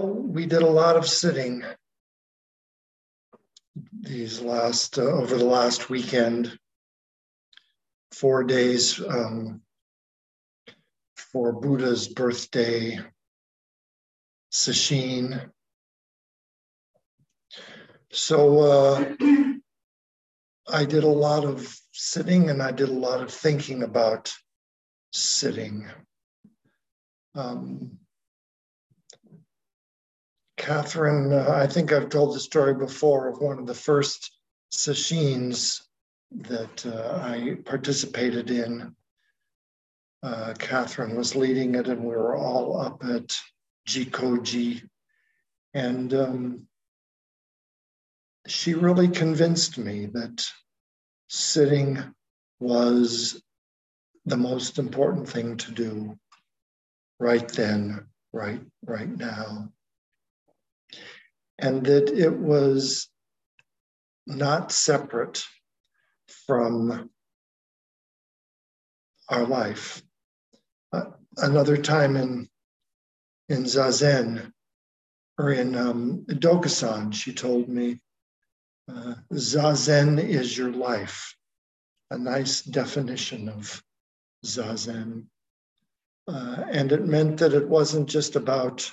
we 0.00 0.46
did 0.46 0.62
a 0.62 0.66
lot 0.66 0.96
of 0.96 1.08
sitting 1.08 1.64
these 4.00 4.40
last 4.40 4.98
uh, 4.98 5.02
over 5.02 5.36
the 5.36 5.44
last 5.44 5.90
weekend. 5.90 6.58
Four 8.12 8.44
days 8.44 9.00
um, 9.00 9.62
for 11.14 11.52
buddha's 11.52 12.08
birthday 12.08 12.98
sesshin 14.52 15.50
so 18.10 18.60
uh, 18.60 19.14
i 20.70 20.84
did 20.84 21.04
a 21.04 21.08
lot 21.08 21.46
of 21.46 21.74
sitting 21.92 22.50
and 22.50 22.62
i 22.62 22.70
did 22.70 22.90
a 22.90 22.92
lot 22.92 23.22
of 23.22 23.30
thinking 23.30 23.82
about 23.82 24.30
sitting. 25.12 25.86
Um, 27.34 27.98
Catherine, 30.62 31.32
uh, 31.32 31.50
I 31.50 31.66
think 31.66 31.92
I've 31.92 32.08
told 32.08 32.36
the 32.36 32.40
story 32.40 32.72
before 32.72 33.26
of 33.26 33.40
one 33.40 33.58
of 33.58 33.66
the 33.66 33.74
first 33.74 34.30
sessions 34.70 35.82
that 36.30 36.86
uh, 36.86 37.20
I 37.20 37.56
participated 37.64 38.48
in. 38.48 38.94
Uh, 40.22 40.54
Catherine 40.56 41.16
was 41.16 41.34
leading 41.34 41.74
it, 41.74 41.88
and 41.88 42.04
we 42.04 42.14
were 42.14 42.36
all 42.36 42.80
up 42.80 43.02
at 43.04 43.36
Jikoji. 43.88 44.82
And 45.74 46.14
um, 46.14 46.68
she 48.46 48.74
really 48.74 49.08
convinced 49.08 49.78
me 49.78 50.06
that 50.12 50.46
sitting 51.28 51.98
was 52.60 53.42
the 54.26 54.36
most 54.36 54.78
important 54.78 55.28
thing 55.28 55.56
to 55.56 55.72
do 55.72 56.16
right 57.18 57.48
then, 57.48 58.06
right, 58.32 58.60
right 58.86 59.10
now 59.18 59.68
and 61.62 61.86
that 61.86 62.10
it 62.10 62.36
was 62.36 63.08
not 64.26 64.72
separate 64.72 65.44
from 66.46 67.08
our 69.28 69.46
life. 69.46 70.02
Uh, 70.92 71.04
another 71.38 71.76
time 71.76 72.16
in 72.16 72.48
in 73.48 73.64
Zazen 73.64 74.52
or 75.38 75.52
in 75.52 75.74
um, 75.76 76.24
Dokusan, 76.28 77.12
she 77.12 77.32
told 77.32 77.68
me, 77.68 78.00
uh, 78.92 79.14
Zazen 79.32 80.18
is 80.18 80.56
your 80.56 80.72
life. 80.72 81.34
A 82.10 82.18
nice 82.18 82.62
definition 82.62 83.48
of 83.48 83.82
Zazen. 84.44 85.26
Uh, 86.28 86.64
and 86.70 86.92
it 86.92 87.06
meant 87.06 87.38
that 87.38 87.54
it 87.54 87.68
wasn't 87.68 88.08
just 88.08 88.36
about 88.36 88.90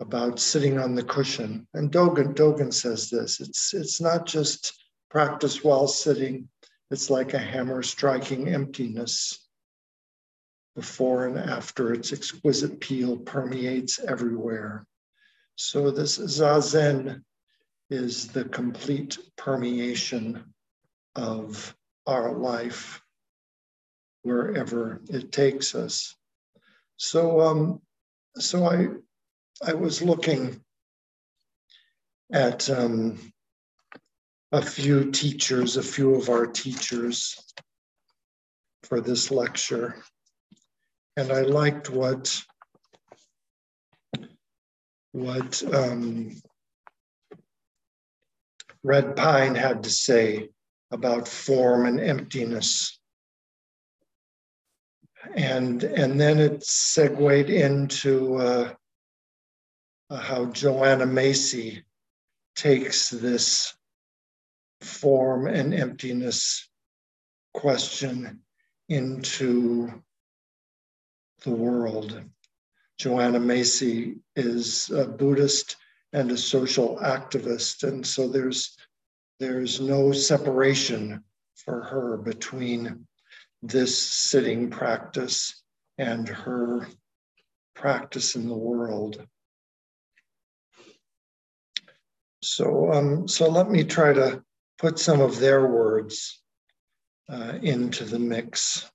about 0.00 0.38
sitting 0.38 0.78
on 0.78 0.94
the 0.94 1.02
cushion. 1.02 1.66
And 1.74 1.90
Dogen, 1.90 2.34
Dogen 2.34 2.72
says 2.72 3.10
this 3.10 3.40
it's, 3.40 3.74
it's 3.74 4.00
not 4.00 4.26
just 4.26 4.72
practice 5.10 5.64
while 5.64 5.88
sitting, 5.88 6.48
it's 6.90 7.10
like 7.10 7.34
a 7.34 7.38
hammer 7.38 7.82
striking 7.82 8.48
emptiness. 8.48 9.44
Before 10.76 11.26
and 11.26 11.36
after, 11.36 11.92
its 11.92 12.12
exquisite 12.12 12.78
peal 12.78 13.16
permeates 13.16 13.98
everywhere. 13.98 14.86
So, 15.56 15.90
this 15.90 16.18
zazen 16.18 17.22
is 17.90 18.28
the 18.28 18.44
complete 18.44 19.18
permeation 19.36 20.44
of 21.16 21.74
our 22.06 22.32
life 22.32 23.02
wherever 24.22 25.00
it 25.08 25.32
takes 25.32 25.74
us. 25.74 26.14
So, 26.96 27.40
um, 27.40 27.80
so 28.36 28.66
I 28.66 28.88
I 29.62 29.74
was 29.74 30.02
looking 30.02 30.60
at 32.32 32.68
um, 32.70 33.18
a 34.52 34.62
few 34.62 35.10
teachers, 35.10 35.76
a 35.76 35.82
few 35.82 36.14
of 36.14 36.28
our 36.28 36.46
teachers 36.46 37.36
for 38.84 39.00
this 39.00 39.30
lecture, 39.30 39.96
and 41.16 41.32
I 41.32 41.42
liked 41.42 41.90
what 41.90 42.40
what 45.12 45.62
um, 45.74 46.40
Red 48.84 49.16
Pine 49.16 49.54
had 49.54 49.82
to 49.82 49.90
say 49.90 50.48
about 50.90 51.28
form 51.28 51.86
and 51.86 52.00
emptiness. 52.00 52.98
And, 55.34 55.82
and 55.82 56.18
then 56.18 56.38
it 56.38 56.64
segued 56.64 57.50
into 57.50 58.36
uh, 58.36 58.74
Uh, 60.10 60.16
how 60.16 60.46
Joanna 60.46 61.04
Macy 61.04 61.84
takes 62.56 63.10
this 63.10 63.74
form 64.80 65.46
and 65.46 65.74
emptiness 65.74 66.66
question 67.52 68.40
into 68.88 70.02
the 71.44 71.50
world. 71.50 72.22
Joanna 72.96 73.38
Macy 73.38 74.16
is 74.34 74.90
a 74.90 75.06
Buddhist 75.06 75.76
and 76.14 76.30
a 76.32 76.38
social 76.38 76.96
activist, 76.98 77.86
and 77.86 78.06
so 78.06 78.28
there's 78.28 78.76
there's 79.38 79.78
no 79.78 80.10
separation 80.10 81.22
for 81.54 81.82
her 81.82 82.16
between 82.16 83.06
this 83.62 83.96
sitting 83.96 84.70
practice 84.70 85.62
and 85.98 86.28
her 86.28 86.88
practice 87.74 88.36
in 88.36 88.48
the 88.48 88.56
world. 88.56 89.24
So, 92.42 92.92
um, 92.92 93.28
so 93.28 93.48
let 93.48 93.68
me 93.68 93.84
try 93.84 94.12
to 94.12 94.42
put 94.78 94.98
some 94.98 95.20
of 95.20 95.38
their 95.38 95.66
words 95.66 96.40
uh, 97.28 97.58
into 97.62 98.04
the 98.04 98.18
mix. 98.18 98.88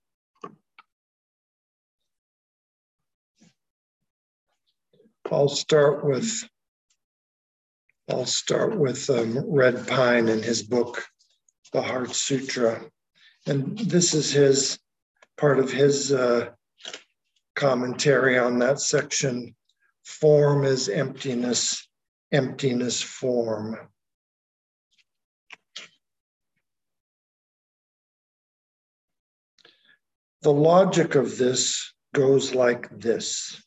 I'll 5.31 5.49
start 5.49 6.05
with 6.05 6.47
I'll 8.09 8.25
start 8.25 8.77
with 8.77 9.09
um, 9.09 9.39
Red 9.49 9.87
Pine 9.87 10.27
in 10.27 10.43
his 10.43 10.61
book, 10.61 11.03
The 11.71 11.81
Heart 11.81 12.13
Sutra, 12.13 12.85
and 13.47 13.77
this 13.79 14.13
is 14.13 14.31
his 14.31 14.77
part 15.37 15.57
of 15.57 15.71
his 15.71 16.11
uh, 16.11 16.49
commentary 17.55 18.37
on 18.37 18.59
that 18.59 18.79
section. 18.79 19.55
Form 20.03 20.65
is 20.65 20.89
emptiness 20.89 21.87
emptiness 22.33 23.01
form. 23.01 23.77
The 30.41 30.51
logic 30.51 31.16
of 31.16 31.38
this 31.38 31.93
goes 32.13 32.53
like 32.53 32.89
this 32.89 33.63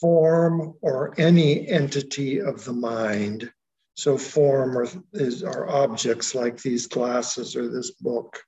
form 0.00 0.74
or 0.82 1.14
any 1.16 1.66
entity 1.68 2.40
of 2.40 2.64
the 2.64 2.72
mind. 2.72 3.50
So, 3.94 4.18
form 4.18 4.76
or, 4.76 4.86
is, 5.14 5.42
are 5.42 5.70
objects 5.70 6.34
like 6.34 6.60
these 6.60 6.86
glasses 6.86 7.56
or 7.56 7.68
this 7.68 7.92
book. 7.92 8.42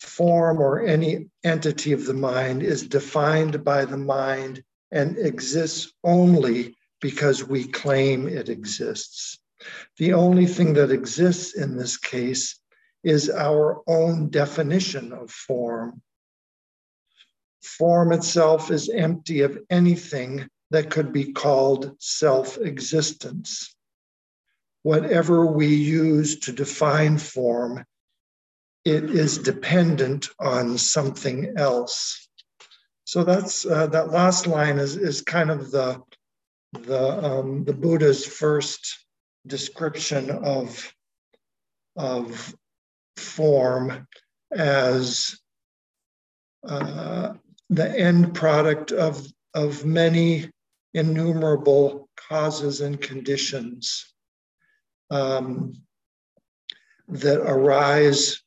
Form 0.00 0.60
or 0.60 0.84
any 0.84 1.30
entity 1.44 1.92
of 1.92 2.04
the 2.04 2.12
mind 2.12 2.62
is 2.62 2.86
defined 2.86 3.64
by 3.64 3.86
the 3.86 3.96
mind 3.96 4.62
and 4.92 5.16
exists 5.16 5.92
only 6.04 6.74
because 7.04 7.46
we 7.46 7.64
claim 7.64 8.26
it 8.26 8.48
exists. 8.48 9.38
The 9.98 10.14
only 10.14 10.46
thing 10.46 10.72
that 10.72 10.90
exists 10.90 11.54
in 11.54 11.76
this 11.76 11.98
case 11.98 12.58
is 13.02 13.28
our 13.28 13.82
own 13.86 14.30
definition 14.30 15.12
of 15.12 15.30
form. 15.30 16.00
Form 17.62 18.10
itself 18.12 18.70
is 18.70 18.88
empty 18.88 19.42
of 19.42 19.58
anything 19.68 20.48
that 20.70 20.88
could 20.88 21.12
be 21.12 21.34
called 21.34 21.94
self 21.98 22.56
existence. 22.56 23.76
Whatever 24.82 25.44
we 25.44 25.66
use 25.66 26.38
to 26.38 26.52
define 26.52 27.18
form, 27.18 27.84
it 28.86 29.04
is 29.10 29.36
dependent 29.36 30.30
on 30.40 30.78
something 30.78 31.52
else. 31.58 32.30
So 33.04 33.24
that's 33.24 33.66
uh, 33.66 33.88
that 33.88 34.10
last 34.10 34.46
line 34.46 34.78
is, 34.78 34.96
is 34.96 35.20
kind 35.20 35.50
of 35.50 35.70
the 35.70 36.02
the, 36.82 37.24
um, 37.24 37.64
the 37.64 37.72
Buddha's 37.72 38.24
first 38.24 39.06
description 39.46 40.30
of, 40.30 40.92
of 41.96 42.54
form 43.16 44.06
as 44.52 45.38
uh, 46.66 47.34
the 47.70 47.98
end 47.98 48.34
product 48.34 48.92
of, 48.92 49.26
of 49.54 49.84
many 49.84 50.50
innumerable 50.94 52.08
causes 52.16 52.80
and 52.80 53.00
conditions 53.00 54.14
um, 55.10 55.74
that 57.08 57.40
arise 57.40 58.40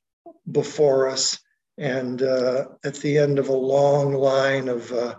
before 0.51 1.07
us. 1.07 1.39
And 1.77 2.23
uh, 2.23 2.65
at 2.83 2.95
the 2.95 3.18
end 3.19 3.38
of 3.38 3.50
a 3.50 3.53
long 3.53 4.13
line 4.13 4.68
of 4.68 4.91
uh, 4.91 5.15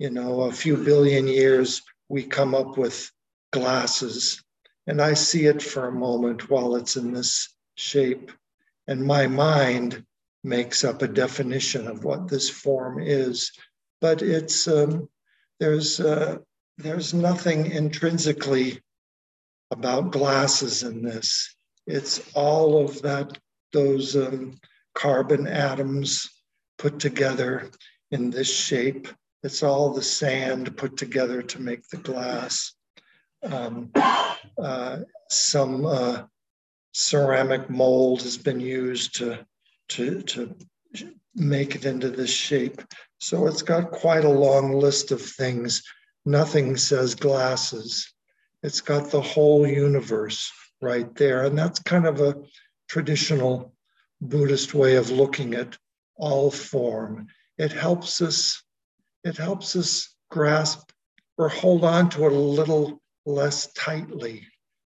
you 0.00 0.08
know, 0.08 0.40
a 0.40 0.52
few 0.52 0.78
billion 0.78 1.28
years, 1.28 1.82
we 2.10 2.24
come 2.24 2.54
up 2.54 2.76
with 2.76 3.10
glasses. 3.52 4.42
And 4.86 5.00
I 5.00 5.14
see 5.14 5.46
it 5.46 5.62
for 5.62 5.86
a 5.86 5.92
moment 5.92 6.50
while 6.50 6.74
it's 6.74 6.96
in 6.96 7.12
this 7.12 7.48
shape. 7.76 8.32
And 8.88 9.02
my 9.02 9.28
mind 9.28 10.04
makes 10.42 10.82
up 10.82 11.02
a 11.02 11.08
definition 11.08 11.86
of 11.86 12.04
what 12.04 12.28
this 12.28 12.50
form 12.50 13.00
is. 13.00 13.52
But 14.00 14.22
it's 14.22 14.66
um, 14.66 15.08
there's 15.60 16.00
uh, 16.00 16.38
there's 16.78 17.14
nothing 17.14 17.70
intrinsically 17.70 18.80
about 19.70 20.10
glasses 20.10 20.82
in 20.82 21.02
this. 21.02 21.54
It's 21.86 22.20
all 22.34 22.82
of 22.82 23.02
that 23.02 23.38
those 23.72 24.16
um, 24.16 24.58
carbon 24.94 25.46
atoms 25.46 26.28
put 26.78 26.98
together 26.98 27.70
in 28.10 28.30
this 28.30 28.52
shape. 28.52 29.06
It's 29.42 29.62
all 29.62 29.90
the 29.92 30.02
sand 30.02 30.76
put 30.76 30.96
together 30.96 31.42
to 31.42 31.60
make 31.60 31.88
the 31.88 31.96
glass. 31.96 32.74
Um, 33.42 33.90
uh, 34.58 34.98
some 35.30 35.86
uh, 35.86 36.22
ceramic 36.92 37.70
mold 37.70 38.22
has 38.22 38.36
been 38.36 38.60
used 38.60 39.16
to, 39.16 39.46
to, 39.88 40.22
to 40.22 40.54
make 41.34 41.74
it 41.74 41.84
into 41.84 42.10
this 42.10 42.30
shape. 42.30 42.82
So 43.18 43.46
it's 43.46 43.62
got 43.62 43.92
quite 43.92 44.24
a 44.24 44.28
long 44.28 44.72
list 44.72 45.10
of 45.10 45.22
things. 45.22 45.82
Nothing 46.26 46.76
says 46.76 47.14
glasses. 47.14 48.12
It's 48.62 48.80
got 48.80 49.10
the 49.10 49.22
whole 49.22 49.66
universe 49.66 50.52
right 50.82 51.14
there. 51.14 51.44
And 51.44 51.58
that's 51.58 51.80
kind 51.80 52.06
of 52.06 52.20
a 52.20 52.36
traditional 52.88 53.74
Buddhist 54.20 54.74
way 54.74 54.96
of 54.96 55.10
looking 55.10 55.54
at 55.54 55.78
all 56.16 56.50
form. 56.50 57.28
It 57.56 57.72
helps 57.72 58.20
us, 58.20 58.62
it 59.24 59.36
helps 59.36 59.76
us 59.76 60.14
grasp 60.30 60.90
or 61.38 61.48
hold 61.48 61.84
on 61.84 62.08
to 62.10 62.26
it 62.26 62.32
a 62.32 62.34
little 62.34 63.00
less 63.26 63.72
tightly 63.72 64.46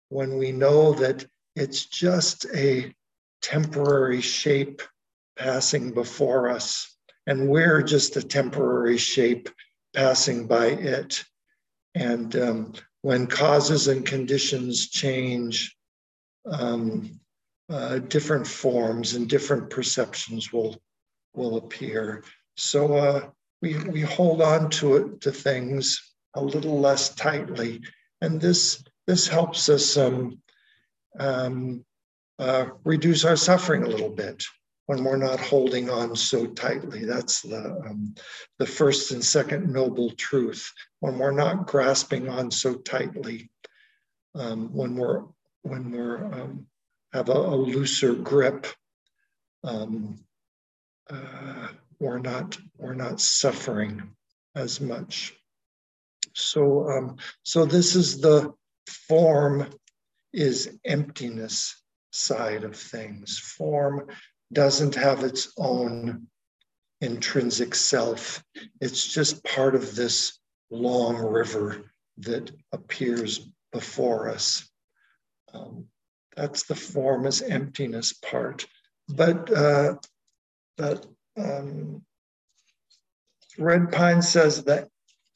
when 0.09 0.37
we 0.37 0.53
know 0.53 0.93
that 0.95 1.25
it's 1.57 1.87
just 1.87 2.47
a 2.55 2.93
temporary 3.43 4.21
shape 4.21 4.83
passing 5.37 5.93
before 5.93 6.49
us, 6.49 6.97
and 7.27 7.49
we're 7.49 7.83
just 7.83 8.17
a 8.17 8.23
temporary 8.23 8.99
shape 8.99 9.49
passing 9.95 10.47
by 10.47 10.67
it. 10.67 11.25
And 11.95 12.35
um, 12.37 12.73
when 13.03 13.27
causes 13.27 13.89
and 13.89 14.05
conditions 14.05 14.89
change, 14.89 15.77
um, 16.47 17.21
uh, 17.69 17.99
different 17.99 18.47
forms 18.47 19.15
and 19.15 19.29
different 19.29 19.71
perceptions 19.71 20.53
will 20.53 20.81
will 21.35 21.57
appear. 21.57 22.25
So 22.57 22.95
uh, 22.95 23.31
we 23.63 23.77
we 23.85 24.01
hold 24.01 24.43
on 24.43 24.71
to 24.71 24.97
it 24.97 25.21
to 25.23 25.33
things 25.33 26.15
a 26.35 26.43
little 26.43 26.81
less 26.81 27.15
tightly, 27.15 27.81
and 28.21 28.41
this 28.41 28.83
this 29.07 29.27
helps 29.27 29.69
us 29.69 29.97
um, 29.97 30.41
um, 31.19 31.85
uh, 32.39 32.67
reduce 32.85 33.25
our 33.25 33.37
suffering 33.37 33.83
a 33.83 33.89
little 33.89 34.11
bit 34.11 34.43
when 34.87 35.05
we're 35.05 35.17
not 35.17 35.41
holding 35.41 35.91
on 35.91 36.17
so 36.17 36.47
tightly. 36.47 37.05
That's 37.05 37.43
the 37.43 37.83
um, 37.87 38.15
the 38.59 38.67
first 38.67 39.13
and 39.13 39.25
second 39.25 39.73
noble 39.73 40.11
truth. 40.13 40.73
When 41.01 41.19
we're 41.19 41.31
not 41.33 41.67
grasping 41.67 42.29
on 42.29 42.51
so 42.51 42.75
tightly, 42.75 43.51
um, 44.35 44.73
when 44.73 44.97
we're 44.97 45.25
when 45.63 45.91
we're 45.91 46.25
um, 46.25 46.67
have 47.13 47.29
a, 47.29 47.33
a 47.33 47.57
looser 47.57 48.15
grip. 48.15 48.67
Um, 49.63 50.19
uh, 51.11 51.69
we're 52.01 52.19
not 52.19 52.59
we're 52.79 52.95
not 52.95 53.21
suffering 53.21 54.11
as 54.57 54.81
much. 54.81 55.35
So 56.35 56.89
um, 56.89 57.17
so 57.43 57.65
this 57.65 57.95
is 57.95 58.21
the 58.21 58.53
form 58.87 59.67
is 60.33 60.79
emptiness 60.85 61.81
side 62.13 62.65
of 62.65 62.75
things. 62.75 63.39
Form 63.39 64.09
doesn't 64.53 64.95
have 64.95 65.23
its 65.23 65.53
own 65.59 66.27
intrinsic 67.01 67.75
self. 67.75 68.43
It's 68.81 69.07
just 69.07 69.45
part 69.45 69.75
of 69.75 69.95
this 69.95 70.39
long 70.71 71.17
river 71.17 71.83
that 72.19 72.51
appears 72.73 73.49
before 73.73 74.29
us. 74.29 74.69
Um, 75.53 75.87
that's 76.37 76.65
the 76.65 76.75
form 76.75 77.27
as 77.27 77.43
emptiness 77.43 78.13
part. 78.13 78.67
But 79.09 79.53
uh, 79.53 79.97
but 80.77 81.07
um, 81.37 82.03
Red 83.59 83.93
Pine 83.93 84.23
says 84.23 84.65
that 84.65 84.89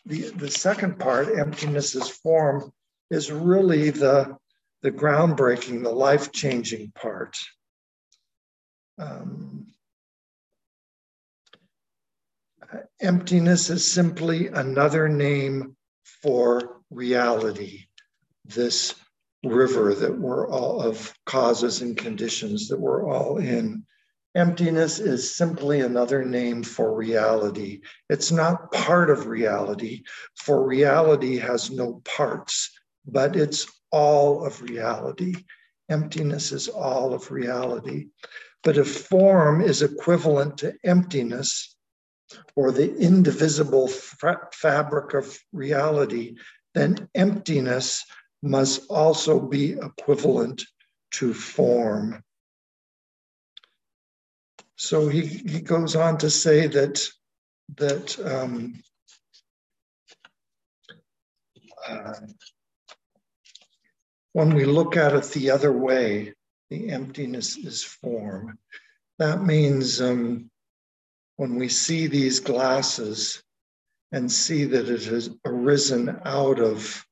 the, 0.06 0.31
the 0.31 0.50
second 0.50 0.99
part, 0.99 1.38
emptiness 1.38 1.94
as 1.96 2.08
form, 2.08 2.73
is 3.11 3.31
really 3.31 3.91
the, 3.91 4.37
the 4.82 4.91
groundbreaking, 4.91 5.82
the 5.82 5.91
life 5.91 6.32
changing 6.32 6.93
part. 6.94 7.37
Um, 8.99 9.67
emptiness 13.00 13.70
is 13.70 13.85
simply 13.85 14.49
another 14.49 15.08
name 15.08 15.76
for 16.23 16.81
reality, 16.91 17.87
this 18.44 18.94
river 19.44 19.94
that 19.94 20.17
we're 20.17 20.49
all 20.49 20.81
of 20.81 21.12
causes 21.26 21.82
and 21.82 21.96
conditions 21.96 22.69
that 22.69 22.81
we're 22.81 23.08
all 23.08 23.38
in. 23.38 23.85
Emptiness 24.35 24.99
is 24.99 25.37
simply 25.37 25.81
another 25.81 26.25
name 26.25 26.65
for 26.65 26.95
reality. 26.95 27.83
It's 28.09 28.33
not 28.33 28.73
part 28.73 29.09
of 29.09 29.27
reality, 29.27 30.03
for 30.37 30.67
reality 30.67 31.39
has 31.39 31.71
no 31.71 32.03
parts, 32.05 32.71
but 33.07 33.37
it's 33.37 33.67
all 33.93 34.45
of 34.45 34.61
reality. 34.61 35.35
Emptiness 35.89 36.51
is 36.51 36.69
all 36.69 37.15
of 37.15 37.31
reality. 37.31 38.09
But 38.65 38.77
if 38.77 39.07
form 39.07 39.61
is 39.61 39.83
equivalent 39.83 40.59
to 40.59 40.75
emptiness 40.83 41.77
or 42.57 42.73
the 42.73 42.93
indivisible 42.97 43.87
fa- 43.87 44.49
fabric 44.53 45.15
of 45.15 45.39
reality, 45.53 46.37
then 46.75 47.09
emptiness 47.15 48.03
must 48.43 48.91
also 48.91 49.39
be 49.39 49.73
equivalent 49.73 50.65
to 51.13 51.33
form. 51.33 52.25
So 54.76 55.09
he, 55.09 55.26
he 55.26 55.61
goes 55.61 55.97
on 55.97 56.19
to 56.19 56.31
say 56.31 56.67
that 56.67 57.00
that 57.76 58.19
um, 58.21 58.82
uh, 61.88 62.15
when 64.32 64.55
we 64.55 64.65
look 64.65 64.96
at 64.96 65.15
it 65.15 65.25
the 65.31 65.51
other 65.51 65.72
way, 65.72 66.34
the 66.70 66.91
emptiness 66.91 67.56
is 67.56 67.82
form. 67.82 68.58
That 69.19 69.43
means 69.43 70.01
um, 70.03 70.51
when 71.37 71.56
we 71.56 71.69
see 71.69 72.06
these 72.06 72.41
glasses 72.41 73.43
and 74.13 74.31
see 74.31 74.65
that 74.65 74.89
it 74.89 75.05
has 75.05 75.31
arisen 75.44 76.20
out 76.25 76.58
of 76.58 77.05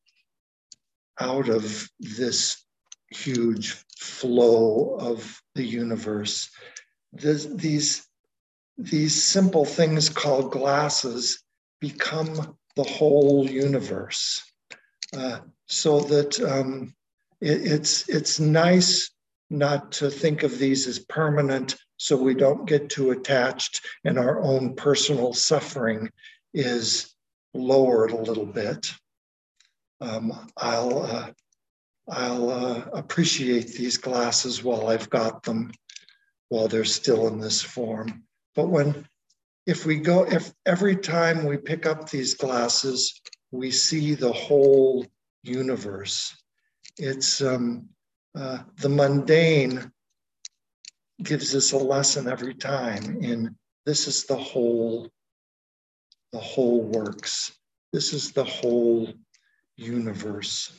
out 1.20 1.48
of 1.48 1.88
this 2.00 2.64
huge 3.10 3.72
flow 3.98 4.96
of 4.98 5.40
the 5.54 5.64
universe. 5.64 6.50
This, 7.12 7.44
these, 7.46 8.06
these 8.78 9.22
simple 9.22 9.64
things 9.64 10.08
called 10.08 10.50
glasses 10.50 11.42
become 11.80 12.56
the 12.76 12.84
whole 12.84 13.48
universe. 13.48 14.42
Uh, 15.16 15.40
so 15.66 16.00
that 16.00 16.40
um, 16.40 16.94
it, 17.40 17.66
it's, 17.72 18.08
it's 18.08 18.40
nice 18.40 19.10
not 19.50 19.92
to 19.92 20.10
think 20.10 20.42
of 20.42 20.58
these 20.58 20.86
as 20.86 20.98
permanent 20.98 21.76
so 21.98 22.16
we 22.16 22.34
don't 22.34 22.66
get 22.66 22.88
too 22.88 23.10
attached 23.10 23.86
and 24.04 24.18
our 24.18 24.42
own 24.42 24.74
personal 24.74 25.34
suffering 25.34 26.10
is 26.54 27.14
lowered 27.52 28.12
a 28.12 28.16
little 28.16 28.46
bit 28.46 28.90
um, 30.02 30.32
I'll 30.56 31.02
uh, 31.02 31.30
I'll 32.08 32.50
uh, 32.50 32.84
appreciate 32.92 33.68
these 33.68 33.96
glasses 33.96 34.64
while 34.64 34.88
I've 34.88 35.08
got 35.08 35.44
them, 35.44 35.70
while 36.52 36.68
they're 36.68 36.84
still 36.84 37.28
in 37.28 37.40
this 37.40 37.62
form. 37.62 38.24
But 38.54 38.68
when 38.68 39.06
if 39.66 39.86
we 39.86 39.96
go 39.96 40.24
if 40.24 40.52
every 40.66 40.96
time 40.96 41.46
we 41.46 41.56
pick 41.56 41.86
up 41.86 42.10
these 42.10 42.34
glasses, 42.34 43.22
we 43.50 43.70
see 43.70 44.14
the 44.14 44.32
whole 44.32 45.06
universe. 45.42 46.36
It's 46.98 47.40
um, 47.40 47.88
uh, 48.34 48.58
the 48.82 48.90
mundane 48.90 49.90
gives 51.22 51.54
us 51.54 51.72
a 51.72 51.78
lesson 51.78 52.28
every 52.28 52.54
time 52.54 53.22
in 53.22 53.56
this 53.86 54.06
is 54.06 54.24
the 54.24 54.36
whole 54.36 55.08
the 56.32 56.38
whole 56.38 56.82
works 56.82 57.52
this 57.92 58.12
is 58.12 58.32
the 58.32 58.44
whole 58.44 59.08
universe. 59.76 60.72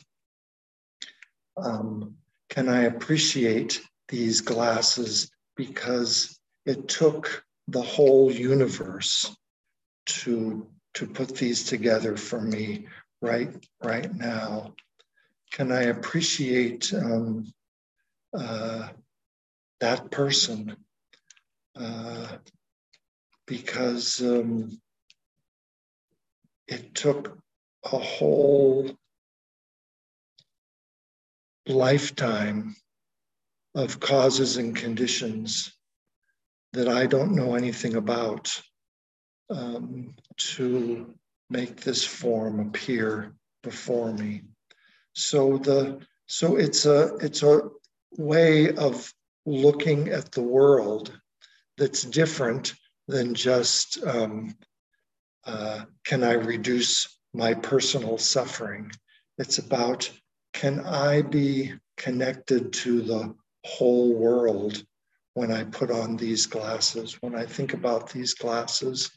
Um, 1.56 2.16
can 2.48 2.68
I 2.68 2.82
appreciate 2.82 3.80
these 4.08 4.40
glasses 4.40 5.30
because 5.56 6.38
it 6.66 6.88
took 6.88 7.44
the 7.68 7.82
whole 7.82 8.30
universe 8.30 9.34
to 10.06 10.66
to 10.94 11.06
put 11.06 11.34
these 11.36 11.64
together 11.64 12.16
for 12.16 12.40
me 12.40 12.86
right 13.20 13.52
right 13.82 14.14
now? 14.14 14.74
Can 15.52 15.72
I 15.72 15.82
appreciate 15.84 16.92
um, 16.94 17.52
uh, 18.36 18.88
that 19.80 20.10
person? 20.10 20.76
Uh, 21.76 22.38
because 23.46 24.20
um, 24.22 24.80
it 26.66 26.94
took 26.94 27.38
a 27.84 27.98
whole 27.98 28.90
lifetime 31.66 32.74
of 33.74 34.00
causes 34.00 34.56
and 34.56 34.76
conditions 34.76 35.72
that 36.72 36.88
I 36.88 37.06
don't 37.06 37.34
know 37.34 37.54
anything 37.54 37.96
about 37.96 38.60
um, 39.50 40.14
to 40.36 41.14
make 41.50 41.80
this 41.80 42.04
form 42.04 42.60
appear 42.60 43.34
before 43.62 44.12
me. 44.12 44.42
So 45.14 45.58
the 45.58 46.00
so 46.26 46.56
it's 46.56 46.86
a 46.86 47.16
it's 47.16 47.42
a 47.42 47.62
way 48.16 48.74
of 48.74 49.12
looking 49.46 50.08
at 50.08 50.32
the 50.32 50.42
world 50.42 51.12
that's 51.76 52.02
different 52.02 52.74
than 53.08 53.34
just 53.34 54.02
um, 54.04 54.54
uh, 55.44 55.84
can 56.04 56.24
I 56.24 56.32
reduce 56.32 57.18
my 57.34 57.54
personal 57.54 58.16
suffering. 58.18 58.90
It's 59.38 59.58
about 59.58 60.10
can 60.54 60.80
I 60.80 61.22
be 61.22 61.74
connected 61.96 62.72
to 62.72 63.02
the 63.02 63.34
whole 63.64 64.14
world 64.14 64.84
when 65.34 65.50
I 65.50 65.64
put 65.64 65.90
on 65.90 66.16
these 66.16 66.46
glasses, 66.46 67.18
when 67.20 67.34
I 67.34 67.44
think 67.44 67.72
about 67.72 68.10
these 68.10 68.34
glasses, 68.34 69.10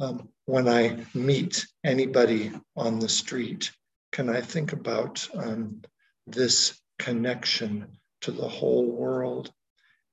um, 0.00 0.28
when 0.46 0.68
I 0.68 1.04
meet 1.12 1.66
anybody 1.84 2.52
on 2.76 2.98
the 2.98 3.08
street, 3.08 3.70
can 4.12 4.28
I 4.28 4.40
think 4.40 4.72
about 4.72 5.28
um, 5.34 5.82
this 6.26 6.80
connection 6.98 7.86
to 8.22 8.32
the 8.32 8.48
whole 8.48 8.86
world? 8.86 9.52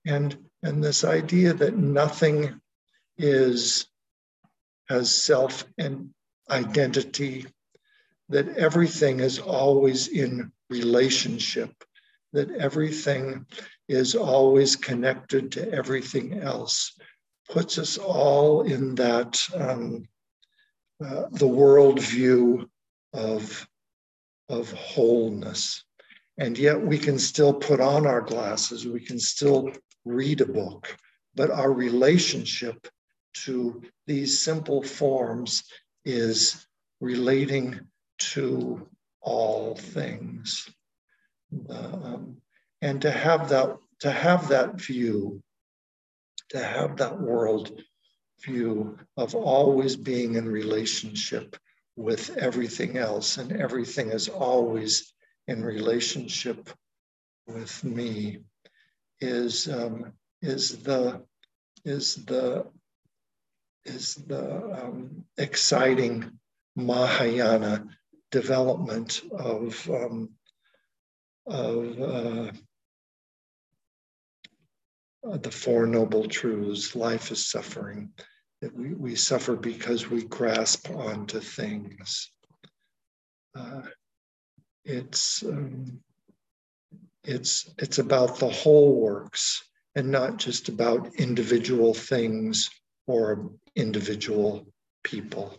And, 0.05 0.37
and 0.63 0.83
this 0.83 1.03
idea 1.03 1.53
that 1.53 1.77
nothing 1.77 2.59
is 3.17 3.87
has 4.89 5.13
self 5.13 5.65
and 5.77 6.09
identity, 6.49 7.47
that 8.29 8.47
everything 8.57 9.19
is 9.19 9.39
always 9.39 10.07
in 10.07 10.51
relationship, 10.69 11.71
that 12.35 12.51
everything 12.51 13.45
is 13.87 14.15
always 14.15 14.75
connected 14.75 15.51
to 15.53 15.71
everything 15.71 16.39
else, 16.39 16.93
puts 17.49 17.77
us 17.77 17.97
all 17.97 18.61
in 18.63 18.95
that 18.95 19.41
um, 19.55 20.07
uh, 21.03 21.25
the 21.31 21.47
worldview 21.47 22.65
of, 23.13 23.67
of 24.49 24.71
wholeness. 24.71 25.83
And 26.37 26.57
yet 26.57 26.79
we 26.79 26.97
can 26.97 27.17
still 27.17 27.53
put 27.53 27.79
on 27.79 28.05
our 28.05 28.21
glasses, 28.21 28.85
we 28.85 28.99
can 28.99 29.19
still 29.19 29.71
read 30.03 30.41
a 30.41 30.45
book, 30.45 30.95
but 31.35 31.49
our 31.51 31.71
relationship 31.71 32.87
to 33.45 33.81
these 34.07 34.39
simple 34.39 34.81
forms 34.81 35.63
is 36.03 36.65
relating 37.01 37.79
to 38.17 38.87
all 39.21 39.75
things. 39.75 40.69
Um, 41.69 42.37
and 42.81 43.01
to 43.01 43.11
have 43.11 43.49
that 43.49 43.77
to 43.99 44.11
have 44.11 44.49
that 44.49 44.79
view 44.79 45.41
to 46.49 46.63
have 46.63 46.97
that 46.97 47.19
world 47.19 47.81
view 48.41 48.97
of 49.17 49.33
always 49.35 49.95
being 49.95 50.35
in 50.35 50.47
relationship 50.47 51.55
with 51.95 52.37
everything 52.37 52.97
else 52.97 53.37
and 53.37 53.51
everything 53.53 54.11
is 54.11 54.27
always 54.29 55.13
in 55.47 55.63
relationship 55.63 56.69
with 57.47 57.83
me 57.83 58.39
is 59.21 59.69
um, 59.69 60.11
is 60.41 60.83
the 60.83 61.23
is 61.85 62.15
the 62.25 62.65
is 63.85 64.15
the 64.27 64.83
um, 64.83 65.23
exciting 65.37 66.31
Mahayana 66.75 67.85
development 68.31 69.21
of 69.31 69.89
um, 69.89 70.29
of 71.47 72.01
uh, 72.01 72.51
the 75.37 75.51
Four 75.51 75.85
Noble 75.85 76.27
Truths. 76.27 76.95
Life 76.95 77.31
is 77.31 77.49
suffering. 77.49 78.11
We, 78.73 78.93
we 78.93 79.15
suffer 79.15 79.55
because 79.55 80.09
we 80.09 80.23
grasp 80.23 80.89
onto 80.89 81.39
things. 81.39 82.31
Uh, 83.55 83.81
it's 84.83 85.43
um, 85.43 85.99
it's 87.23 87.69
it's 87.79 87.99
about 87.99 88.39
the 88.39 88.49
whole 88.49 88.99
works 89.01 89.63
and 89.95 90.11
not 90.11 90.37
just 90.37 90.69
about 90.69 91.15
individual 91.15 91.93
things 91.93 92.69
or 93.07 93.51
individual 93.75 94.67
people. 95.03 95.57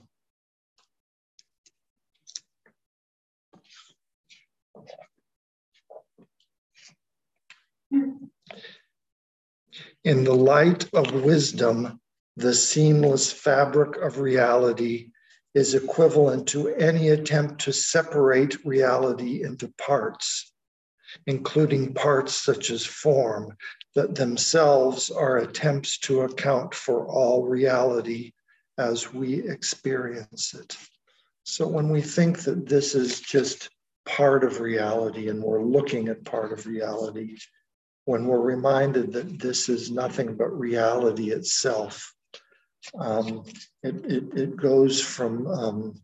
In 10.04 10.24
the 10.24 10.34
light 10.34 10.88
of 10.92 11.24
wisdom, 11.24 12.00
the 12.36 12.54
seamless 12.54 13.32
fabric 13.32 13.96
of 13.96 14.20
reality 14.20 15.10
is 15.54 15.74
equivalent 15.74 16.46
to 16.48 16.68
any 16.68 17.08
attempt 17.08 17.62
to 17.62 17.72
separate 17.72 18.64
reality 18.64 19.42
into 19.42 19.72
parts, 19.78 20.52
including 21.26 21.94
parts 21.94 22.34
such 22.34 22.70
as 22.70 22.84
form, 22.84 23.56
that 23.94 24.14
themselves 24.14 25.10
are 25.10 25.38
attempts 25.38 25.98
to 25.98 26.20
account 26.20 26.74
for 26.74 27.08
all 27.08 27.46
reality 27.46 28.32
as 28.76 29.14
we 29.14 29.48
experience 29.48 30.52
it. 30.54 30.76
So 31.44 31.66
when 31.66 31.88
we 31.88 32.02
think 32.02 32.40
that 32.40 32.68
this 32.68 32.94
is 32.94 33.20
just 33.20 33.70
part 34.04 34.44
of 34.44 34.60
reality 34.60 35.30
and 35.30 35.42
we're 35.42 35.64
looking 35.64 36.08
at 36.08 36.24
part 36.24 36.52
of 36.52 36.66
reality, 36.66 37.38
when 38.06 38.26
we're 38.26 38.40
reminded 38.40 39.12
that 39.12 39.38
this 39.40 39.68
is 39.68 39.90
nothing 39.90 40.36
but 40.36 40.58
reality 40.58 41.32
itself, 41.32 42.14
um, 42.98 43.44
it, 43.82 43.96
it, 44.06 44.24
it, 44.38 44.56
goes 44.56 45.02
from, 45.02 45.46
um, 45.48 45.94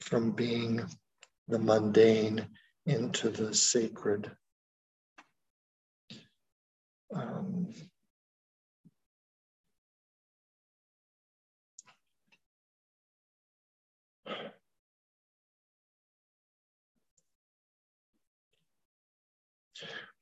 from 0.00 0.30
being 0.32 0.84
the 1.48 1.58
mundane 1.58 2.46
into 2.84 3.30
the 3.30 3.54
sacred. 3.54 4.30
Um, 7.14 7.37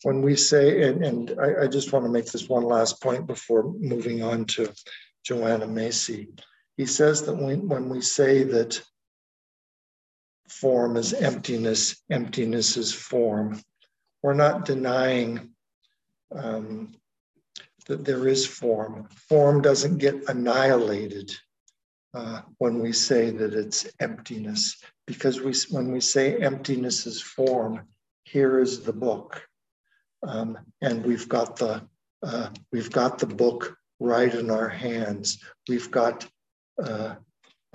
when 0.07 0.23
we 0.23 0.37
say, 0.37 0.89
and, 0.89 1.05
and 1.05 1.35
I, 1.41 1.65
I, 1.65 1.67
just 1.67 1.93
want 1.93 2.05
to 2.05 2.09
make 2.13 2.27
this 2.27 2.49
one 2.49 2.63
last 2.63 3.03
point 3.03 3.27
before 3.27 3.75
moving 3.77 4.23
on 4.23 4.45
to 4.55 4.73
Joanna 5.25 5.67
Macy. 5.67 6.29
He 6.77 6.87
says 6.87 7.23
that 7.23 7.35
when, 7.35 7.67
when 7.67 7.89
we 7.89 8.01
say 8.01 8.45
that 8.45 8.81
form 10.49 10.97
is 10.97 11.13
emptiness, 11.13 12.05
emptiness 12.09 12.77
is 12.77 12.93
form, 12.93 13.61
we're 14.23 14.35
not 14.35 14.65
denying 14.65 15.51
um, 16.33 16.93
that 17.87 18.05
there 18.05 18.29
is 18.29 18.47
form. 18.47 19.09
Form 19.29 19.61
doesn't 19.61 19.99
get 19.99 20.29
annihilated 20.29 21.33
uh, 22.15 22.43
when 22.59 22.79
we 22.79 22.93
say 22.93 23.31
that 23.31 23.55
it's 23.55 23.89
emptiness, 23.99 24.77
because 25.05 25.41
we, 25.41 25.53
when 25.71 25.91
we 25.91 26.01
say 26.01 26.37
emptiness 26.37 27.09
is 27.09 27.21
form, 27.21 27.89
here 28.23 28.61
is 28.61 28.85
the 28.85 28.93
book. 28.93 29.43
Um, 30.23 30.59
and 30.81 31.05
we've 31.05 31.29
got 31.29 31.57
the 31.57 31.83
uh, 32.23 32.49
we've 32.73 32.91
got 32.91 33.19
the 33.19 33.27
book 33.27 33.77
right 34.01 34.35
in 34.35 34.51
our 34.51 34.69
hands. 34.69 35.39
We've 35.69 35.91
got, 35.91 36.27
uh, 36.83 37.17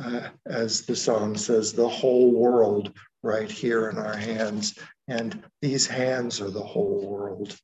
uh, 0.01 0.29
as 0.45 0.85
the 0.85 0.95
song 0.95 1.37
says, 1.37 1.73
the 1.73 1.87
whole 1.87 2.31
world 2.31 2.91
right 3.23 3.49
here 3.49 3.89
in 3.89 3.97
our 3.97 4.15
hands, 4.15 4.77
and 5.07 5.43
these 5.61 5.87
hands 5.87 6.41
are 6.41 6.49
the 6.49 6.63
whole 6.63 7.07
world. 7.07 7.55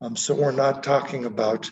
Um, 0.00 0.16
so 0.16 0.34
we're 0.34 0.52
not 0.52 0.82
talking 0.82 1.24
about 1.24 1.70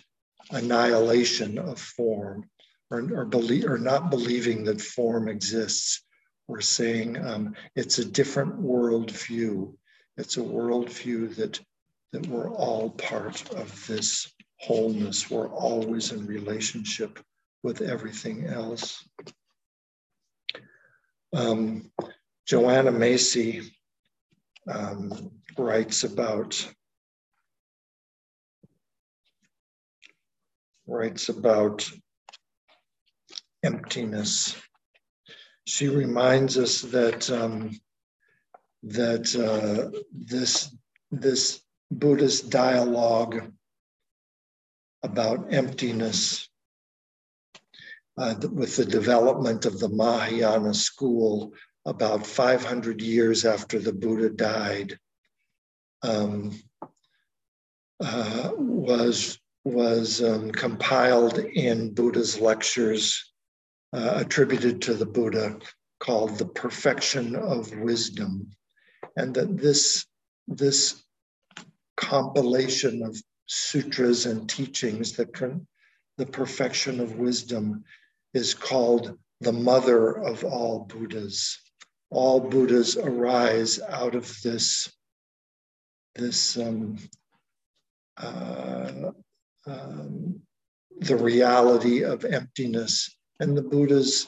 annihilation 0.50 1.58
of 1.58 1.78
form 1.78 2.48
or, 2.90 3.00
or, 3.14 3.24
believe, 3.24 3.66
or 3.66 3.78
not 3.78 4.10
believing 4.10 4.64
that 4.64 4.80
form 4.80 5.28
exists. 5.28 6.04
We're 6.48 6.60
saying 6.60 7.24
um, 7.24 7.54
it's 7.74 7.98
a 7.98 8.04
different 8.04 8.60
worldview. 8.60 9.74
It's 10.16 10.36
a 10.36 10.40
worldview 10.40 11.36
that 11.36 11.60
that 12.12 12.26
we're 12.26 12.50
all 12.50 12.90
part 12.90 13.50
of 13.54 13.86
this 13.86 14.32
wholeness. 14.58 15.30
We're 15.30 15.48
always 15.48 16.12
in 16.12 16.26
relationship 16.26 17.18
with 17.62 17.80
everything 17.80 18.46
else. 18.46 19.06
Um, 21.34 21.90
Joanna 22.46 22.92
Macy 22.92 23.72
um, 24.70 25.30
writes 25.56 26.04
about 26.04 26.68
writes 30.86 31.28
about 31.30 31.88
emptiness. 33.64 34.60
She 35.66 35.88
reminds 35.88 36.58
us 36.58 36.82
that 36.82 37.30
um, 37.30 37.70
that 38.82 39.34
uh, 39.36 39.98
this 40.12 40.74
this 41.10 41.62
Buddhist 41.98 42.50
dialogue 42.50 43.52
about 45.02 45.52
emptiness 45.52 46.48
uh, 48.16 48.34
with 48.50 48.76
the 48.76 48.84
development 48.84 49.66
of 49.66 49.78
the 49.78 49.88
Mahayana 49.88 50.74
school 50.74 51.52
about 51.84 52.26
500 52.26 53.00
years 53.00 53.44
after 53.44 53.78
the 53.78 53.92
Buddha 53.92 54.30
died 54.30 54.98
um, 56.02 56.52
uh, 58.00 58.50
was 58.56 59.38
was 59.64 60.22
um, 60.22 60.50
compiled 60.50 61.38
in 61.38 61.94
Buddha's 61.94 62.40
lectures 62.40 63.32
uh, 63.92 64.14
attributed 64.16 64.82
to 64.82 64.94
the 64.94 65.06
Buddha 65.06 65.58
called 66.00 66.36
The 66.36 66.46
Perfection 66.46 67.36
of 67.36 67.72
Wisdom. 67.76 68.50
And 69.16 69.34
that 69.34 69.56
this, 69.56 70.04
this 70.48 71.01
compilation 71.96 73.02
of 73.02 73.16
sutras 73.46 74.26
and 74.26 74.48
teachings, 74.48 75.12
the, 75.12 75.60
the 76.18 76.26
perfection 76.26 77.00
of 77.00 77.16
wisdom, 77.16 77.84
is 78.34 78.54
called 78.54 79.18
the 79.40 79.52
mother 79.52 80.12
of 80.12 80.44
all 80.44 80.80
Buddhas. 80.80 81.58
All 82.10 82.40
Buddhas 82.40 82.96
arise 82.96 83.80
out 83.80 84.14
of 84.14 84.40
this, 84.42 84.92
this 86.14 86.56
um, 86.56 86.98
uh, 88.16 89.10
um, 89.66 90.40
the 90.98 91.16
reality 91.16 92.04
of 92.04 92.24
emptiness. 92.24 93.14
And 93.40 93.56
the 93.56 93.62
Buddhas, 93.62 94.26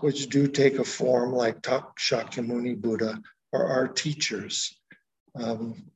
which 0.00 0.28
do 0.28 0.48
take 0.48 0.78
a 0.78 0.84
form 0.84 1.32
like 1.32 1.60
Shakyamuni 1.62 2.80
Buddha, 2.80 3.20
are 3.52 3.66
our 3.66 3.88
teachers. 3.88 4.78
Um, 5.34 5.90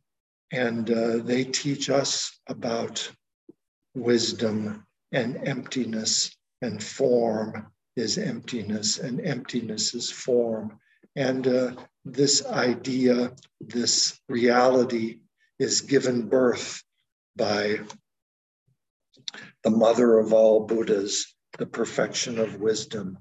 and 0.53 0.91
uh, 0.91 1.19
they 1.19 1.45
teach 1.45 1.91
us 1.91 2.39
about 2.49 3.11
wisdom 3.95 4.87
and 5.13 5.37
emptiness, 5.47 6.37
and 6.63 6.83
form 6.83 7.67
is 7.97 8.19
emptiness, 8.19 8.99
and 8.99 9.21
emptiness 9.21 9.95
is 9.95 10.11
form. 10.11 10.79
And 11.17 11.47
uh, 11.47 11.73
this 12.05 12.47
idea, 12.47 13.33
this 13.61 14.19
reality, 14.29 15.21
is 15.59 15.81
given 15.81 16.29
birth 16.29 16.83
by 17.37 17.81
the 19.65 19.71
mother 19.71 20.19
of 20.19 20.33
all 20.33 20.67
Buddhas, 20.67 21.35
the 21.59 21.67
perfection 21.67 22.39
of 22.39 22.61
wisdom. 22.61 23.19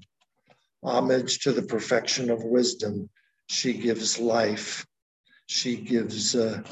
Homage 0.84 1.40
to 1.40 1.52
the 1.52 1.62
perfection 1.62 2.30
of 2.30 2.44
wisdom. 2.44 3.10
She 3.48 3.74
gives 3.74 4.18
life. 4.18 4.86
She 5.46 5.76
gives 5.76 6.36
uh, 6.36 6.62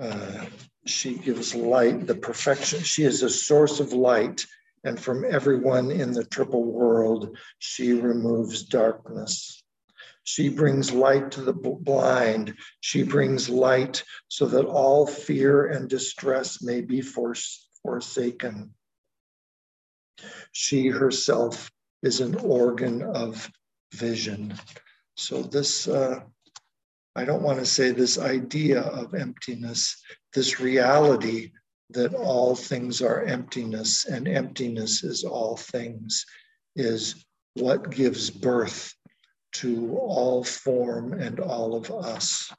uh, 0.00 0.46
she 0.86 1.14
gives 1.14 1.54
light, 1.54 2.06
the 2.06 2.14
perfection. 2.14 2.80
She 2.80 3.04
is 3.04 3.22
a 3.22 3.30
source 3.30 3.80
of 3.80 3.92
light, 3.92 4.46
and 4.84 5.00
from 5.00 5.24
everyone 5.28 5.90
in 5.90 6.12
the 6.12 6.24
triple 6.24 6.64
world, 6.64 7.36
she 7.58 7.92
removes 7.92 8.64
darkness. 8.64 9.62
She 10.24 10.48
brings 10.48 10.92
light 10.92 11.30
to 11.32 11.42
the 11.42 11.52
blind. 11.52 12.56
She 12.80 13.04
brings 13.04 13.48
light 13.48 14.02
so 14.28 14.46
that 14.46 14.64
all 14.64 15.06
fear 15.06 15.66
and 15.66 15.88
distress 15.88 16.60
may 16.62 16.80
be 16.80 17.00
forsaken. 17.00 18.74
She 20.52 20.88
herself 20.88 21.70
is 22.02 22.20
an 22.20 22.34
organ 22.36 23.02
of 23.02 23.50
vision. 23.92 24.54
So, 25.14 25.42
this, 25.42 25.86
uh, 25.86 26.20
I 27.16 27.24
don't 27.24 27.42
want 27.42 27.58
to 27.58 27.66
say 27.66 27.92
this 27.92 28.18
idea 28.18 28.82
of 28.82 29.14
emptiness, 29.14 30.02
this 30.34 30.60
reality 30.60 31.52
that 31.90 32.14
all 32.14 32.54
things 32.54 33.00
are 33.00 33.24
emptiness 33.24 34.04
and 34.04 34.28
emptiness 34.28 35.02
is 35.02 35.24
all 35.24 35.56
things, 35.56 36.26
is 36.74 37.24
what 37.54 37.90
gives 37.90 38.28
birth 38.28 38.92
to 39.54 39.96
all 39.96 40.44
form 40.44 41.14
and 41.14 41.40
all 41.40 41.74
of 41.74 41.90
us. 41.90 42.52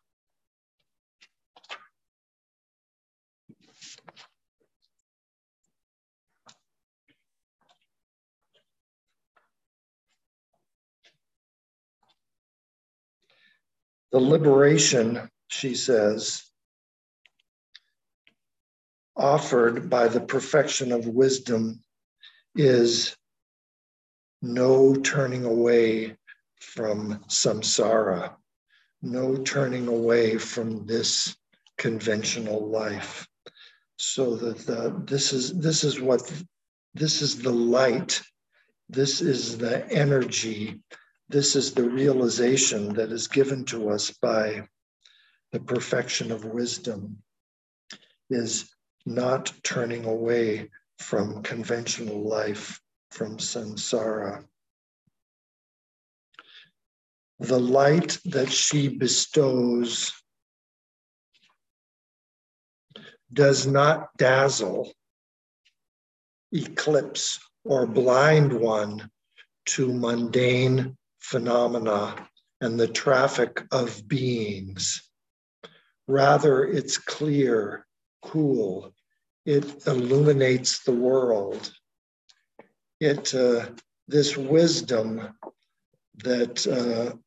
The 14.11 14.19
liberation, 14.19 15.29
she 15.47 15.75
says, 15.75 16.43
offered 19.15 19.89
by 19.89 20.07
the 20.07 20.21
perfection 20.21 20.91
of 20.91 21.07
wisdom 21.07 21.81
is 22.55 23.15
no 24.41 24.95
turning 24.95 25.43
away 25.43 26.15
from 26.59 27.23
samsara, 27.27 28.35
no 29.01 29.37
turning 29.37 29.87
away 29.87 30.37
from 30.37 30.85
this 30.85 31.35
conventional 31.77 32.69
life. 32.69 33.27
So 33.97 34.35
that 34.35 34.59
the, 34.59 35.01
this 35.05 35.33
is 35.33 35.57
this 35.59 35.83
is 35.83 35.99
what 35.99 36.31
this 36.93 37.23
is 37.23 37.41
the 37.41 37.51
light, 37.51 38.21
this 38.89 39.21
is 39.21 39.57
the 39.57 39.87
energy 39.91 40.81
this 41.29 41.55
is 41.55 41.73
the 41.73 41.89
realization 41.89 42.93
that 42.93 43.11
is 43.11 43.27
given 43.27 43.65
to 43.65 43.89
us 43.89 44.11
by 44.21 44.67
the 45.51 45.59
perfection 45.59 46.31
of 46.31 46.45
wisdom 46.45 47.17
is 48.29 48.69
not 49.05 49.51
turning 49.63 50.05
away 50.05 50.69
from 50.99 51.43
conventional 51.43 52.27
life, 52.27 52.79
from 53.11 53.37
samsara. 53.37 54.43
The 57.39 57.59
light 57.59 58.17
that 58.25 58.51
she 58.51 58.87
bestows 58.87 60.11
does 63.31 63.67
not 63.67 64.09
dazzle, 64.17 64.91
eclipse, 66.51 67.39
or 67.63 67.85
blind 67.85 68.53
one 68.53 69.09
to 69.65 69.93
mundane 69.93 70.97
phenomena 71.27 72.15
and 72.61 72.79
the 72.79 72.87
traffic 72.87 73.61
of 73.73 74.07
beings. 74.07 75.01
Rather, 76.07 76.63
it's 76.63 76.97
clear, 76.97 77.85
cool, 78.21 78.93
it 79.45 79.85
illuminates 79.85 80.83
the 80.83 80.93
world. 80.93 81.73
It, 83.01 83.35
uh, 83.35 83.65
this 84.07 84.37
wisdom 84.37 85.37
that, 86.23 86.65
uh, 86.65 87.17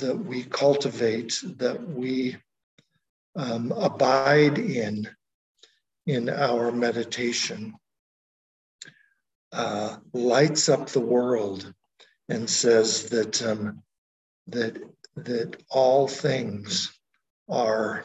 that 0.00 0.18
we 0.18 0.42
cultivate, 0.42 1.40
that 1.58 1.80
we 1.88 2.36
um, 3.36 3.70
abide 3.70 4.58
in, 4.58 5.08
in 6.06 6.28
our 6.28 6.72
meditation, 6.72 7.74
uh, 9.52 9.98
lights 10.12 10.68
up 10.68 10.88
the 10.88 10.98
world 10.98 11.72
and 12.28 12.48
says 12.48 13.08
that 13.10 13.42
um, 13.42 13.82
that 14.48 14.78
that 15.16 15.62
all 15.70 16.08
things 16.08 16.92
are 17.48 18.04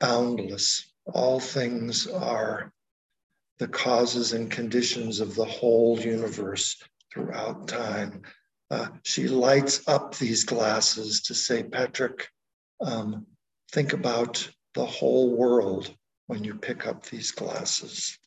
boundless. 0.00 0.92
All 1.06 1.40
things 1.40 2.06
are 2.06 2.72
the 3.58 3.68
causes 3.68 4.32
and 4.32 4.50
conditions 4.50 5.20
of 5.20 5.34
the 5.34 5.44
whole 5.44 5.98
universe 6.00 6.82
throughout 7.12 7.68
time. 7.68 8.22
Uh, 8.70 8.88
she 9.02 9.28
lights 9.28 9.86
up 9.86 10.16
these 10.16 10.44
glasses 10.44 11.22
to 11.22 11.34
say, 11.34 11.62
Patrick, 11.62 12.28
um, 12.80 13.26
think 13.72 13.92
about 13.92 14.48
the 14.74 14.86
whole 14.86 15.36
world 15.36 15.94
when 16.26 16.42
you 16.42 16.54
pick 16.54 16.86
up 16.86 17.04
these 17.04 17.30
glasses. 17.30 18.18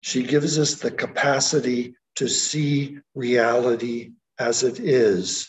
She 0.00 0.22
gives 0.22 0.58
us 0.58 0.76
the 0.76 0.90
capacity 0.90 1.94
to 2.16 2.28
see 2.28 2.98
reality 3.14 4.12
as 4.38 4.62
it 4.62 4.80
is 4.80 5.48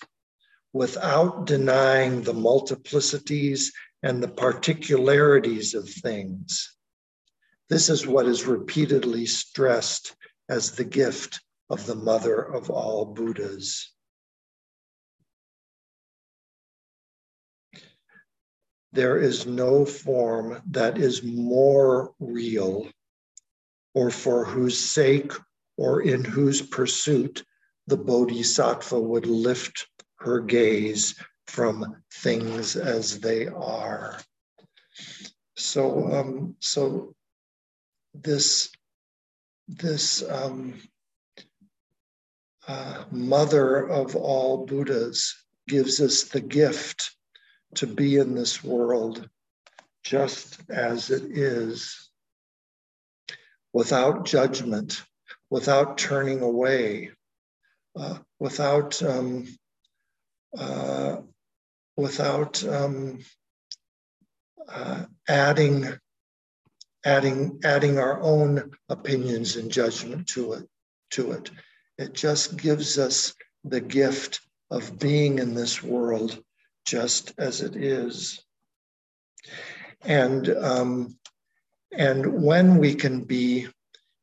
without 0.73 1.45
denying 1.45 2.21
the 2.21 2.33
multiplicities 2.33 3.71
and 4.03 4.21
the 4.21 4.27
particularities 4.27 5.73
of 5.73 5.89
things. 5.89 6.75
This 7.69 7.89
is 7.89 8.05
what 8.05 8.25
is 8.25 8.45
repeatedly 8.45 9.25
stressed 9.25 10.15
as 10.49 10.71
the 10.71 10.83
gift 10.83 11.39
of 11.69 11.85
the 11.85 11.95
mother 11.95 12.41
of 12.41 12.69
all 12.69 13.05
Buddhas. 13.05 13.91
There 18.91 19.17
is 19.17 19.45
no 19.45 19.85
form 19.85 20.61
that 20.71 20.97
is 20.97 21.23
more 21.23 22.13
real 22.19 22.89
or 23.93 24.10
for 24.10 24.45
whose 24.45 24.77
sake 24.77 25.32
or 25.77 26.01
in 26.01 26.23
whose 26.23 26.62
pursuit 26.62 27.43
the 27.88 27.97
Bodhisattva 27.97 28.99
would 28.99 29.25
lift 29.25 29.88
her 30.17 30.39
gaze 30.39 31.15
from 31.47 31.97
things 32.13 32.75
as 32.75 33.19
they 33.19 33.47
are. 33.47 34.19
So, 35.58 36.13
um, 36.13 36.56
so 36.60 37.13
this 38.13 38.71
this 39.67 40.21
um, 40.30 40.75
uh, 42.67 43.06
mother 43.12 43.88
of 43.88 44.15
all 44.15 44.65
Buddhas 44.65 45.36
gives 45.67 46.01
us 46.01 46.23
the 46.23 46.41
gift 46.41 47.15
to 47.75 47.88
be 47.88 48.17
in 48.17 48.36
this 48.36 48.63
world 48.63 49.30
just 50.04 50.60
as 50.69 51.10
it 51.10 51.23
is, 51.38 52.11
without 53.73 54.25
judgment, 54.25 55.03
without 55.49 55.97
turning 55.97 56.41
away, 56.41 57.12
uh, 57.95 58.17
without 58.39 59.01
um, 59.03 59.47
uh, 60.57 61.17
without 61.95 62.63
um, 62.65 63.19
uh, 64.67 65.05
adding 65.27 65.88
adding 67.03 67.60
adding 67.63 67.97
our 67.97 68.21
own 68.21 68.71
opinions 68.89 69.55
and 69.55 69.71
judgment 69.71 70.27
to 70.27 70.53
it 70.53 70.67
to 71.12 71.31
it. 71.31 71.51
It 71.97 72.13
just 72.13 72.57
gives 72.57 72.97
us 72.97 73.34
the 73.63 73.81
gift 73.81 74.39
of 74.71 74.97
being 74.97 75.39
in 75.39 75.53
this 75.53 75.84
world 75.84 76.41
just 76.86 77.34
as 77.38 77.62
it 77.62 77.75
is. 77.75 78.43
And 80.03 80.49
um, 80.49 81.17
and 81.91 82.41
when 82.43 82.77
we 82.77 82.93
can 82.93 83.23
be 83.23 83.67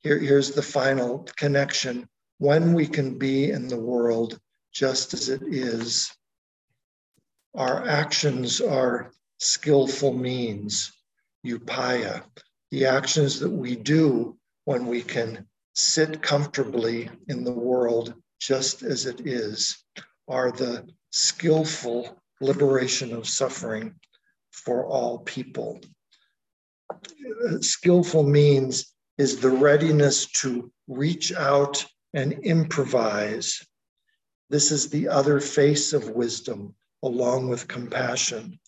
here 0.00 0.18
here's 0.18 0.52
the 0.52 0.62
final 0.62 1.26
connection 1.36 2.08
when 2.38 2.72
we 2.72 2.86
can 2.86 3.18
be 3.18 3.50
in 3.50 3.68
the 3.68 3.78
world 3.78 4.38
just 4.72 5.14
as 5.14 5.28
it 5.28 5.42
is 5.42 6.10
our 7.54 7.86
actions 7.86 8.60
are 8.60 9.10
skillful 9.38 10.12
means 10.12 10.92
upaya 11.44 12.22
the 12.70 12.86
actions 12.86 13.40
that 13.40 13.50
we 13.50 13.76
do 13.76 14.36
when 14.64 14.86
we 14.86 15.02
can 15.02 15.46
sit 15.74 16.20
comfortably 16.22 17.10
in 17.28 17.44
the 17.44 17.52
world 17.52 18.14
just 18.40 18.82
as 18.82 19.06
it 19.06 19.26
is 19.26 19.84
are 20.28 20.52
the 20.52 20.86
skillful 21.10 22.18
liberation 22.40 23.12
of 23.12 23.26
suffering 23.26 23.94
for 24.50 24.86
all 24.86 25.18
people. 25.20 25.80
Skillful 27.60 28.22
means 28.22 28.92
is 29.18 29.40
the 29.40 29.50
readiness 29.50 30.26
to 30.26 30.70
reach 30.86 31.32
out 31.32 31.84
and 32.14 32.32
improvise. 32.44 33.62
This 34.50 34.70
is 34.72 34.88
the 34.88 35.08
other 35.08 35.40
face 35.40 35.92
of 35.92 36.10
wisdom, 36.10 36.74
along 37.02 37.48
with 37.48 37.68
compassion. 37.68 38.58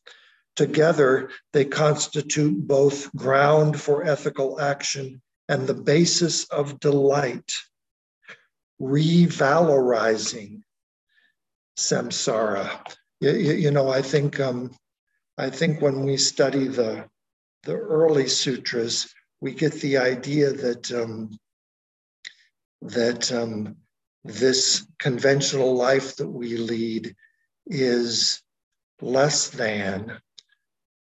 Together, 0.57 1.31
they 1.53 1.65
constitute 1.65 2.67
both 2.67 3.15
ground 3.15 3.81
for 3.81 4.05
ethical 4.05 4.61
action 4.61 5.23
and 5.49 5.67
the 5.67 5.75
basis 5.75 6.45
of 6.45 6.79
delight, 6.81 7.53
revalorizing 8.81 10.63
samsara. 11.79 12.69
You, 13.21 13.33
you 13.33 13.71
know, 13.71 13.89
I 13.89 14.03
think 14.03 14.39
um, 14.39 14.77
I 15.39 15.51
think 15.51 15.81
when 15.81 16.05
we 16.05 16.17
study 16.17 16.69
the 16.69 17.09
the 17.65 17.77
early 17.77 18.29
sutras, 18.29 19.13
we 19.41 19.53
get 19.53 19.73
the 19.75 19.99
idea 19.99 20.53
that 20.53 20.91
um, 20.93 21.39
that 22.83 23.31
um, 23.33 23.77
this 24.25 24.87
conventional 24.99 25.75
life 25.75 26.17
that 26.17 26.29
we 26.29 26.57
lead 26.57 27.15
is 27.67 28.43
less 29.01 29.49
than 29.49 30.19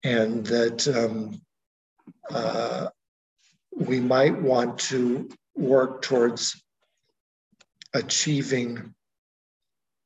and 0.04 0.46
that 0.46 0.88
um, 0.88 1.42
uh, 2.30 2.90
we 3.76 4.00
might 4.00 4.40
want 4.42 4.80
to 4.80 5.30
work 5.56 6.02
towards 6.02 6.62
achieving 7.94 8.94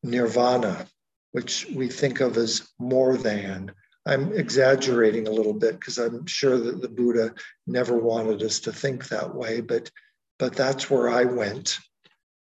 nirvana, 0.04 0.86
which 1.32 1.66
we 1.74 1.88
think 1.88 2.20
of 2.20 2.38
as 2.38 2.68
more 2.80 3.18
than. 3.18 3.72
I'm 4.08 4.34
exaggerating 4.34 5.28
a 5.28 5.32
little 5.32 5.54
bit 5.54 5.80
because 5.80 5.98
I'm 5.98 6.26
sure 6.26 6.58
that 6.58 6.82
the 6.82 6.90
Buddha 6.90 7.34
never 7.66 7.98
wanted 7.98 8.42
us 8.42 8.60
to 8.62 8.72
think 8.72 9.08
that 9.08 9.34
way, 9.34 9.62
but 9.62 9.92
but 10.40 10.56
that's 10.56 10.90
where 10.90 11.10
I 11.10 11.24
went. 11.26 11.78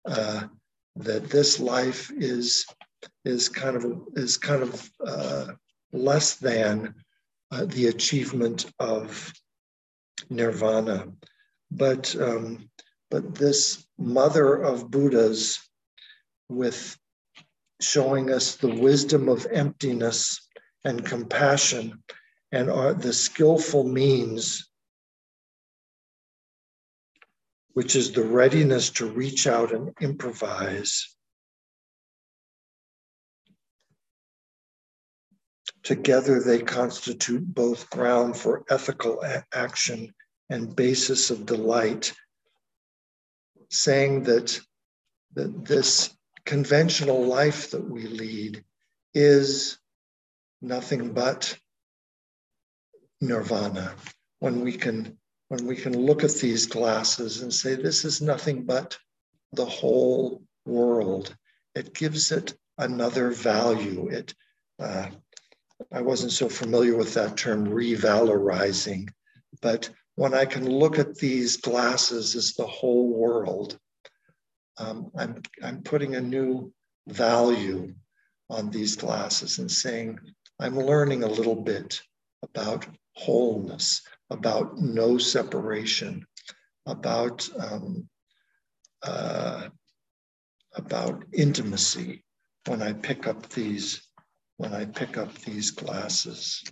Uh, 0.05 0.43
that 0.97 1.29
this 1.29 1.59
life 1.59 2.11
is 2.15 2.65
is 3.23 3.49
kind 3.49 3.75
of 3.75 4.01
is 4.15 4.37
kind 4.37 4.63
of 4.63 4.89
uh, 5.05 5.47
less 5.91 6.35
than 6.35 6.93
uh, 7.51 7.65
the 7.65 7.87
achievement 7.87 8.71
of 8.79 9.33
nirvana. 10.29 11.07
But, 11.71 12.15
um, 12.19 12.69
but 13.09 13.35
this 13.35 13.85
mother 13.97 14.55
of 14.55 14.91
Buddhas, 14.91 15.59
with 16.47 16.97
showing 17.81 18.31
us 18.31 18.55
the 18.55 18.73
wisdom 18.73 19.29
of 19.29 19.47
emptiness 19.51 20.44
and 20.85 21.05
compassion 21.05 22.01
and 22.53 22.69
are 22.69 22.93
the 22.93 23.11
skillful 23.11 23.83
means, 23.83 24.69
which 27.73 27.97
is 27.97 28.13
the 28.13 28.23
readiness 28.23 28.89
to 28.91 29.05
reach 29.05 29.47
out 29.47 29.73
and 29.73 29.93
improvise 29.99 31.15
Together, 35.85 36.41
they 36.41 36.57
constitute 36.57 37.45
both 37.45 37.87
ground 37.91 38.35
for 38.35 38.65
ethical 38.71 39.23
action 39.53 40.11
and 40.49 40.75
basis 40.75 41.29
of 41.29 41.45
delight, 41.45 42.11
saying 43.69 44.23
that, 44.23 44.59
that 45.35 45.63
this 45.63 46.09
conventional 46.43 47.23
life 47.23 47.69
that 47.69 47.87
we 47.87 48.07
lead 48.07 48.65
is 49.13 49.77
nothing 50.61 51.13
but 51.13 51.57
nirvana. 53.21 53.95
When 54.39 54.61
we 54.61 54.73
can 54.73 55.17
when 55.47 55.65
we 55.67 55.75
can 55.75 55.97
look 55.97 56.23
at 56.23 56.33
these 56.33 56.65
glasses 56.65 57.41
and 57.41 57.53
say 57.53 57.75
this 57.75 58.03
is 58.03 58.21
nothing 58.21 58.65
but 58.65 58.97
the 59.53 59.65
whole 59.65 60.41
world, 60.65 61.35
it 61.75 61.93
gives 61.93 62.31
it 62.31 62.55
another 62.77 63.29
value. 63.29 64.09
It 64.09 64.33
uh, 64.79 65.07
I 65.91 66.01
wasn't 66.01 66.31
so 66.31 66.49
familiar 66.49 66.95
with 66.95 67.13
that 67.13 67.37
term 67.37 67.67
revalorizing, 67.67 69.09
but 69.61 69.89
when 70.15 70.33
I 70.33 70.45
can 70.45 70.69
look 70.69 70.97
at 70.97 71.15
these 71.15 71.57
glasses 71.57 72.35
as 72.35 72.53
the 72.53 72.65
whole 72.65 73.09
world, 73.09 73.77
um, 74.77 75.11
I'm, 75.17 75.41
I'm 75.61 75.83
putting 75.83 76.15
a 76.15 76.21
new 76.21 76.73
value 77.07 77.93
on 78.49 78.69
these 78.69 78.95
glasses 78.95 79.59
and 79.59 79.69
saying, 79.69 80.19
I'm 80.59 80.77
learning 80.77 81.23
a 81.23 81.27
little 81.27 81.55
bit 81.55 82.01
about 82.43 82.87
wholeness, 83.13 84.01
about 84.29 84.77
no 84.77 85.17
separation, 85.17 86.25
about 86.85 87.47
um, 87.59 88.07
uh, 89.03 89.69
about 90.75 91.23
intimacy 91.33 92.23
when 92.67 92.81
I 92.81 92.93
pick 92.93 93.27
up 93.27 93.49
these 93.49 94.01
when 94.57 94.73
I 94.73 94.85
pick 94.85 95.17
up 95.17 95.33
these 95.39 95.71
glasses. 95.71 96.63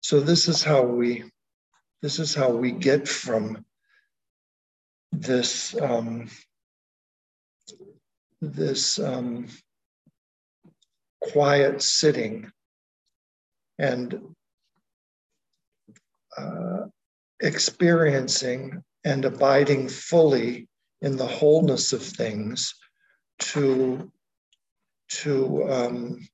So 0.00 0.20
this 0.20 0.48
is 0.48 0.62
how 0.62 0.82
we 0.82 1.24
this 2.02 2.18
is 2.18 2.34
how 2.34 2.50
we 2.50 2.72
get 2.72 3.06
from 3.06 3.64
this 5.12 5.80
um, 5.80 6.28
this 8.42 8.98
um, 8.98 9.46
quiet 11.20 11.80
sitting. 11.80 12.50
And 13.78 14.20
uh, 16.36 16.82
experiencing 17.40 18.82
and 19.04 19.24
abiding 19.24 19.88
fully 19.88 20.68
in 21.00 21.16
the 21.16 21.26
wholeness 21.26 21.92
of 21.92 22.02
things 22.02 22.74
to 23.38 24.10
to 25.08 25.70
um, 25.70 26.28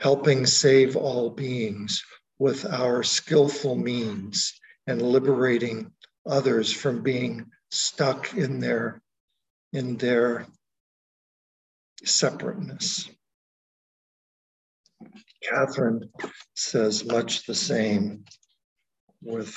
helping 0.00 0.44
save 0.46 0.96
all 0.96 1.30
beings 1.30 2.02
with 2.38 2.64
our 2.64 3.02
skillful 3.02 3.76
means 3.76 4.58
and 4.86 5.00
liberating 5.02 5.92
others 6.26 6.72
from 6.72 7.02
being 7.02 7.46
stuck 7.70 8.34
in 8.34 8.58
their 8.58 9.00
in 9.72 9.96
their 9.96 10.46
separateness. 12.04 13.08
Catherine 15.42 16.10
says 16.54 17.04
much 17.04 17.46
the 17.46 17.54
same 17.54 18.24
with 19.22 19.56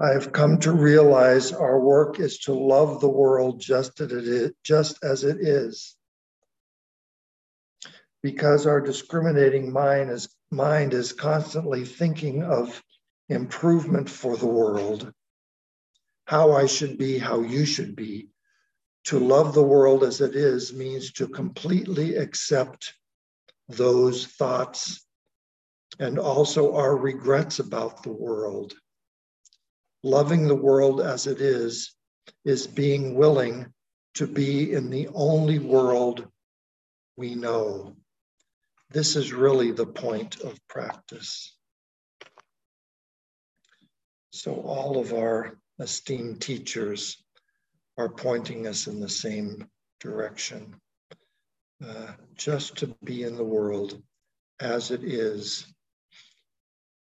I 0.00 0.12
have 0.12 0.32
come 0.32 0.58
to 0.60 0.72
realize 0.72 1.52
our 1.52 1.78
work 1.78 2.20
is 2.20 2.38
to 2.40 2.54
love 2.54 3.00
the 3.00 3.08
world 3.08 3.60
just 3.60 4.00
as 4.00 4.10
it 4.10 4.26
is, 4.26 4.52
just 4.64 5.04
as 5.04 5.24
it 5.24 5.36
is. 5.40 5.94
Because 8.22 8.66
our 8.66 8.80
discriminating 8.80 9.70
mind 9.70 10.10
is, 10.10 10.34
mind 10.50 10.94
is 10.94 11.12
constantly 11.12 11.84
thinking 11.84 12.42
of 12.42 12.82
improvement 13.28 14.08
for 14.08 14.38
the 14.38 14.46
world, 14.46 15.12
how 16.30 16.52
I 16.52 16.66
should 16.66 16.96
be, 16.96 17.18
how 17.18 17.40
you 17.40 17.66
should 17.66 17.96
be. 17.96 18.28
To 19.06 19.18
love 19.18 19.52
the 19.52 19.64
world 19.64 20.04
as 20.04 20.20
it 20.20 20.36
is 20.36 20.72
means 20.72 21.10
to 21.14 21.26
completely 21.26 22.14
accept 22.14 22.94
those 23.68 24.26
thoughts 24.26 25.04
and 25.98 26.20
also 26.20 26.76
our 26.76 26.96
regrets 26.96 27.58
about 27.58 28.04
the 28.04 28.12
world 28.12 28.74
loving 30.04 30.46
the 30.46 30.54
world 30.54 31.00
as 31.00 31.26
it 31.26 31.40
is, 31.40 31.96
is 32.44 32.68
being 32.68 33.16
willing 33.16 33.66
to 34.14 34.26
be 34.28 34.72
in 34.72 34.88
the 34.88 35.08
only 35.14 35.58
world 35.58 36.28
we 37.16 37.34
know. 37.34 37.96
This 38.90 39.16
is 39.16 39.32
really 39.32 39.72
the 39.72 39.86
point 39.86 40.40
of 40.40 40.56
practice. 40.68 41.56
So, 44.32 44.54
all 44.54 44.98
of 44.98 45.12
our 45.12 45.59
esteemed 45.80 46.40
teachers 46.40 47.22
are 47.96 48.08
pointing 48.08 48.66
us 48.66 48.86
in 48.86 49.00
the 49.00 49.08
same 49.08 49.66
direction. 50.00 50.74
Uh, 51.84 52.12
just 52.34 52.76
to 52.76 52.94
be 53.04 53.22
in 53.22 53.36
the 53.36 53.44
world 53.44 54.02
as 54.60 54.90
it 54.90 55.02
is, 55.02 55.66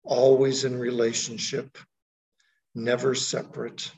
always 0.05 0.64
in 0.64 0.79
relationship 0.79 1.77
never 2.75 3.14
separate. 3.14 3.90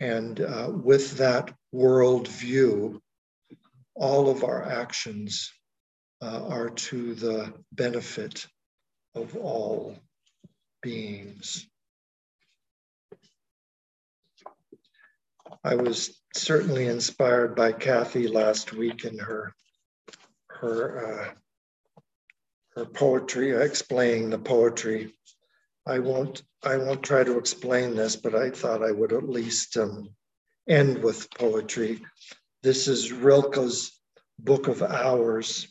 And 0.00 0.40
uh, 0.40 0.70
with 0.72 1.18
that 1.18 1.52
world 1.72 2.28
view, 2.28 3.00
all 3.94 4.28
of 4.28 4.44
our 4.44 4.62
actions 4.62 5.50
uh, 6.20 6.46
are 6.48 6.70
to 6.70 7.14
the 7.14 7.52
benefit 7.72 8.46
of 9.14 9.36
all 9.36 9.96
beings. 10.82 11.66
I 15.64 15.74
was 15.74 16.20
certainly 16.34 16.86
inspired 16.86 17.54
by 17.54 17.72
Kathy 17.72 18.28
last 18.28 18.72
week 18.72 19.04
in 19.04 19.18
her 19.18 19.52
her 20.48 21.06
uh, 21.06 21.34
her 22.74 22.86
poetry, 22.86 23.50
explaining 23.50 24.30
the 24.30 24.38
poetry. 24.38 25.14
I 25.86 25.98
won't 25.98 26.42
I 26.62 26.76
won't 26.76 27.02
try 27.02 27.24
to 27.24 27.38
explain 27.38 27.94
this, 27.94 28.16
but 28.16 28.34
I 28.34 28.50
thought 28.50 28.82
I 28.82 28.90
would 28.90 29.12
at 29.12 29.28
least 29.28 29.76
um, 29.76 30.10
end 30.68 31.02
with 31.02 31.30
poetry. 31.30 32.02
This 32.62 32.88
is 32.88 33.12
Rilke's 33.12 33.98
Book 34.38 34.68
of 34.68 34.82
Hours, 34.82 35.68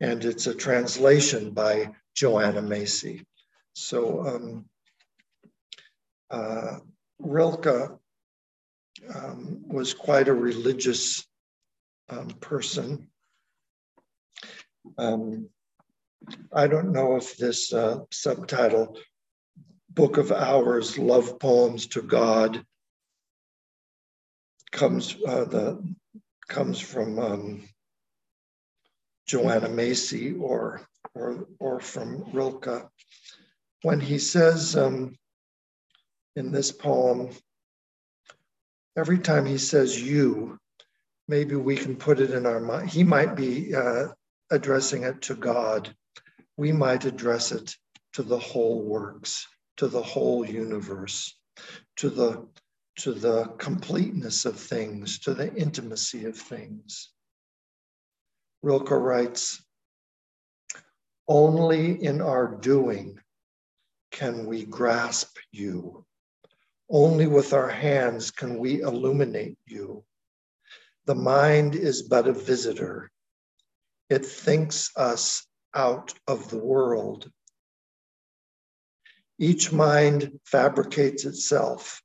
and 0.00 0.24
it's 0.24 0.46
a 0.46 0.54
translation 0.54 1.50
by 1.50 1.94
Joanna 2.14 2.62
Macy. 2.62 3.26
So 3.74 4.26
um, 4.26 4.64
uh, 6.30 6.78
Rilke 7.18 7.98
um, 9.14 9.62
was 9.66 9.94
quite 9.94 10.28
a 10.28 10.34
religious 10.34 11.26
um, 12.08 12.28
person. 12.40 13.08
Um, 14.96 15.48
I 16.52 16.66
don't 16.66 16.92
know 16.92 17.16
if 17.16 17.36
this 17.36 17.72
uh, 17.72 18.00
subtitle 18.10 18.98
book 19.90 20.16
of 20.16 20.32
hours, 20.32 20.98
love 20.98 21.38
poems 21.38 21.86
to 21.88 22.02
God, 22.02 22.64
comes 24.70 25.16
uh, 25.26 25.44
the 25.44 25.94
comes 26.48 26.80
from 26.80 27.18
um, 27.18 27.62
Joanna 29.26 29.68
Macy 29.68 30.34
or 30.34 30.82
or 31.14 31.46
or 31.58 31.80
from 31.80 32.24
Rilke. 32.32 32.88
When 33.82 34.00
he 34.00 34.18
says 34.18 34.76
um, 34.76 35.16
in 36.36 36.50
this 36.50 36.72
poem, 36.72 37.30
every 38.96 39.18
time 39.18 39.46
he 39.46 39.58
says 39.58 40.00
you, 40.00 40.58
maybe 41.26 41.56
we 41.56 41.76
can 41.76 41.96
put 41.96 42.20
it 42.20 42.30
in 42.30 42.46
our 42.46 42.60
mind. 42.60 42.90
He 42.90 43.04
might 43.04 43.36
be 43.36 43.74
uh, 43.74 44.08
addressing 44.50 45.02
it 45.02 45.22
to 45.22 45.34
God. 45.34 45.94
We 46.56 46.72
might 46.72 47.04
address 47.04 47.52
it 47.52 47.76
to 48.14 48.22
the 48.22 48.38
whole 48.38 48.82
works 48.82 49.46
to 49.78 49.86
the 49.86 50.02
whole 50.02 50.44
universe, 50.44 51.38
to 51.96 52.10
the, 52.10 52.46
to 52.98 53.12
the 53.12 53.44
completeness 53.58 54.44
of 54.44 54.58
things, 54.58 55.20
to 55.20 55.34
the 55.34 55.54
intimacy 55.54 56.24
of 56.26 56.36
things. 56.36 57.10
Rilke 58.62 58.90
writes, 58.90 59.64
only 61.28 62.02
in 62.02 62.20
our 62.20 62.56
doing 62.56 63.20
can 64.10 64.46
we 64.46 64.64
grasp 64.64 65.36
you. 65.52 66.04
Only 66.90 67.26
with 67.26 67.52
our 67.52 67.68
hands 67.68 68.30
can 68.30 68.58
we 68.58 68.80
illuminate 68.80 69.58
you. 69.66 70.04
The 71.06 71.14
mind 71.14 71.74
is 71.74 72.02
but 72.02 72.28
a 72.28 72.32
visitor. 72.32 73.10
It 74.08 74.24
thinks 74.24 74.90
us 74.96 75.46
out 75.74 76.14
of 76.26 76.48
the 76.50 76.58
world 76.58 77.30
each 79.38 79.70
mind 79.70 80.40
fabricates 80.44 81.24
itself. 81.24 82.02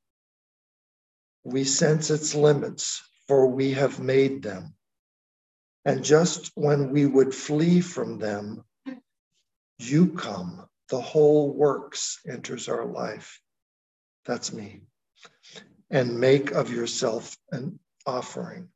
We 1.43 1.63
sense 1.63 2.11
its 2.11 2.35
limits, 2.35 3.01
for 3.27 3.47
we 3.47 3.71
have 3.71 3.99
made 3.99 4.43
them. 4.43 4.75
And 5.83 6.03
just 6.03 6.51
when 6.53 6.91
we 6.91 7.07
would 7.07 7.33
flee 7.33 7.81
from 7.81 8.19
them, 8.19 8.63
you 9.79 10.13
come. 10.13 10.67
The 10.89 11.01
whole 11.01 11.51
works 11.51 12.19
enters 12.27 12.69
our 12.69 12.85
life. 12.85 13.41
That's 14.25 14.53
me. 14.53 14.81
And 15.89 16.19
make 16.19 16.51
of 16.51 16.71
yourself 16.71 17.37
an 17.51 17.79
offering. 18.05 18.69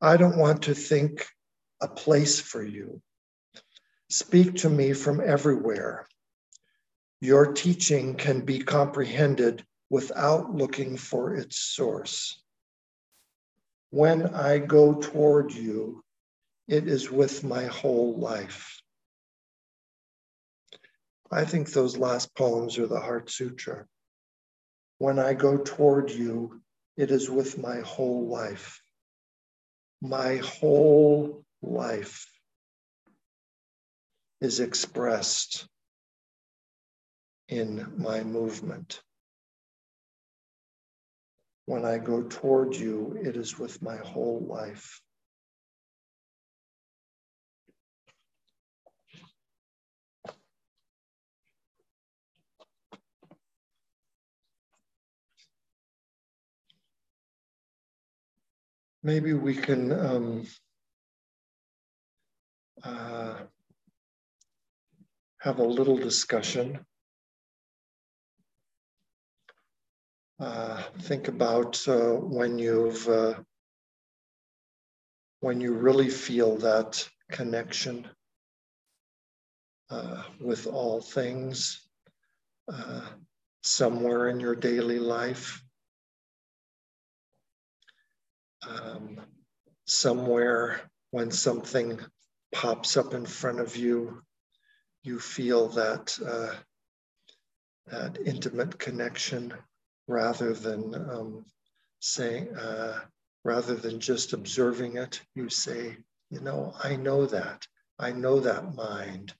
I 0.00 0.16
don't 0.16 0.38
want 0.38 0.62
to 0.62 0.74
think 0.74 1.26
a 1.80 1.88
place 1.88 2.40
for 2.40 2.62
you. 2.62 3.00
Speak 4.08 4.56
to 4.56 4.70
me 4.70 4.92
from 4.92 5.20
everywhere 5.20 6.06
your 7.20 7.52
teaching 7.52 8.14
can 8.14 8.42
be 8.42 8.58
comprehended 8.58 9.64
without 9.88 10.54
looking 10.54 10.96
for 10.96 11.34
its 11.34 11.58
source. 11.58 12.42
When 13.90 14.34
I 14.34 14.58
go 14.58 14.94
toward 14.94 15.52
you, 15.52 16.04
it 16.68 16.86
is 16.86 17.10
with 17.10 17.42
my 17.42 17.64
whole 17.64 18.18
life. 18.18 18.75
I 21.30 21.44
think 21.44 21.70
those 21.70 21.96
last 21.96 22.34
poems 22.34 22.78
are 22.78 22.86
the 22.86 23.00
Heart 23.00 23.30
Sutra. 23.30 23.86
When 24.98 25.18
I 25.18 25.34
go 25.34 25.58
toward 25.58 26.10
you, 26.10 26.62
it 26.96 27.10
is 27.10 27.28
with 27.28 27.58
my 27.58 27.80
whole 27.80 28.28
life. 28.28 28.80
My 30.00 30.36
whole 30.36 31.44
life 31.62 32.26
is 34.40 34.60
expressed 34.60 35.66
in 37.48 37.94
my 37.96 38.22
movement. 38.22 39.00
When 41.66 41.84
I 41.84 41.98
go 41.98 42.22
toward 42.22 42.76
you, 42.76 43.18
it 43.20 43.36
is 43.36 43.58
with 43.58 43.82
my 43.82 43.96
whole 43.96 44.46
life. 44.46 45.00
Maybe 59.06 59.34
we 59.34 59.54
can 59.54 59.92
um, 59.92 60.46
uh, 62.82 63.34
have 65.38 65.60
a 65.60 65.64
little 65.64 65.96
discussion 65.96 66.84
Uh, 70.38 70.82
think 71.00 71.28
about 71.28 71.82
uh, 71.88 72.10
when 72.12 72.58
you've 72.58 73.08
uh, 73.08 73.34
when 75.40 75.62
you 75.62 75.72
really 75.72 76.10
feel 76.10 76.56
that 76.58 77.08
connection 77.30 78.06
uh, 79.88 80.22
with 80.38 80.66
all 80.66 81.00
things 81.00 81.88
uh, 82.70 83.00
somewhere 83.62 84.28
in 84.28 84.38
your 84.40 84.54
daily 84.54 84.98
life. 84.98 85.62
Um, 88.68 89.20
somewhere 89.86 90.80
when 91.10 91.30
something 91.30 92.00
pops 92.52 92.96
up 92.96 93.14
in 93.14 93.26
front 93.26 93.60
of 93.60 93.76
you, 93.76 94.22
you 95.02 95.18
feel 95.20 95.68
that 95.68 96.18
uh, 96.26 96.54
that 97.86 98.18
intimate 98.24 98.78
connection 98.78 99.54
rather 100.08 100.52
than 100.52 100.94
um, 100.94 101.44
saying, 102.00 102.54
uh, 102.56 103.00
rather 103.44 103.74
than 103.74 104.00
just 104.00 104.32
observing 104.32 104.96
it, 104.96 105.20
you 105.34 105.48
say, 105.48 105.96
you 106.30 106.40
know, 106.40 106.74
I 106.82 106.96
know 106.96 107.26
that. 107.26 107.66
I 107.98 108.12
know 108.12 108.40
that 108.40 108.74
mind. 108.74 109.32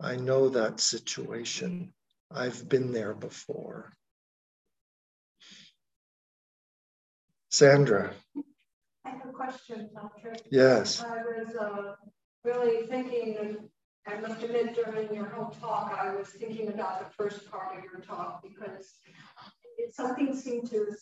I 0.00 0.16
know 0.16 0.48
that 0.48 0.80
situation. 0.80 1.92
I've 2.30 2.68
been 2.68 2.92
there 2.92 3.14
before. 3.14 3.92
Sandra. 7.50 8.12
I 9.04 9.10
have 9.10 9.26
a 9.28 9.32
question, 9.32 9.90
Patrick. 9.94 10.42
Yes. 10.50 11.02
I 11.02 11.22
was 11.22 11.54
uh, 11.56 11.94
really 12.44 12.86
thinking, 12.86 13.36
and 13.40 13.58
I 14.06 14.20
must 14.20 14.42
admit 14.42 14.74
during 14.74 15.14
your 15.14 15.26
whole 15.26 15.50
talk, 15.60 15.98
I 15.98 16.14
was 16.14 16.28
thinking 16.28 16.68
about 16.68 16.98
the 17.00 17.14
first 17.14 17.50
part 17.50 17.76
of 17.76 17.84
your 17.84 18.00
talk 18.00 18.42
because 18.42 18.94
it, 19.78 19.94
something 19.94 20.34
seemed 20.36 20.70
to 20.70 20.94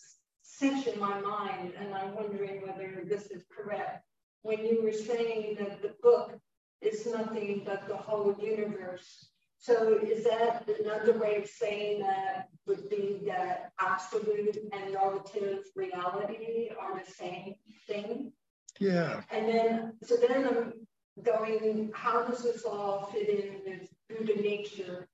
cinch 0.43 0.87
in 0.87 0.99
my 1.01 1.21
mind, 1.21 1.73
and 1.79 1.95
I'm 1.95 2.15
wondering 2.15 2.63
whether 2.63 3.03
this 3.05 3.27
is 3.27 3.45
correct. 3.55 4.05
When 4.43 4.65
you 4.65 4.83
were 4.83 4.93
saying 4.93 5.57
that 5.59 5.83
the 5.83 5.95
book 6.03 6.39
is 6.81 7.07
nothing 7.07 7.63
but 7.65 7.89
the 7.89 7.97
whole 7.97 8.37
universe. 8.41 9.29
So 9.59 9.99
is 9.99 10.25
that 10.25 10.69
another 10.81 11.19
way 11.19 11.37
of 11.37 11.49
saying 11.49 12.01
that 12.01 12.49
would 12.67 12.89
be 12.89 13.21
that 13.27 13.73
absolute 13.81 14.59
and 14.73 14.95
relative 14.95 15.65
reality 15.75 16.71
are 16.81 16.99
the 16.99 17.11
same 17.11 17.55
thing? 17.87 18.33
Yeah. 18.79 19.23
And 19.31 19.49
then, 19.49 19.93
so 20.03 20.17
then 20.17 20.47
I'm 20.47 20.73
going, 21.23 21.91
how 21.95 22.25
does 22.25 22.43
this 22.43 22.65
all 22.65 23.07
fit 23.13 23.29
in 23.29 23.61
with 23.65 23.89
Buddha 24.09 24.41
nature? 24.41 25.09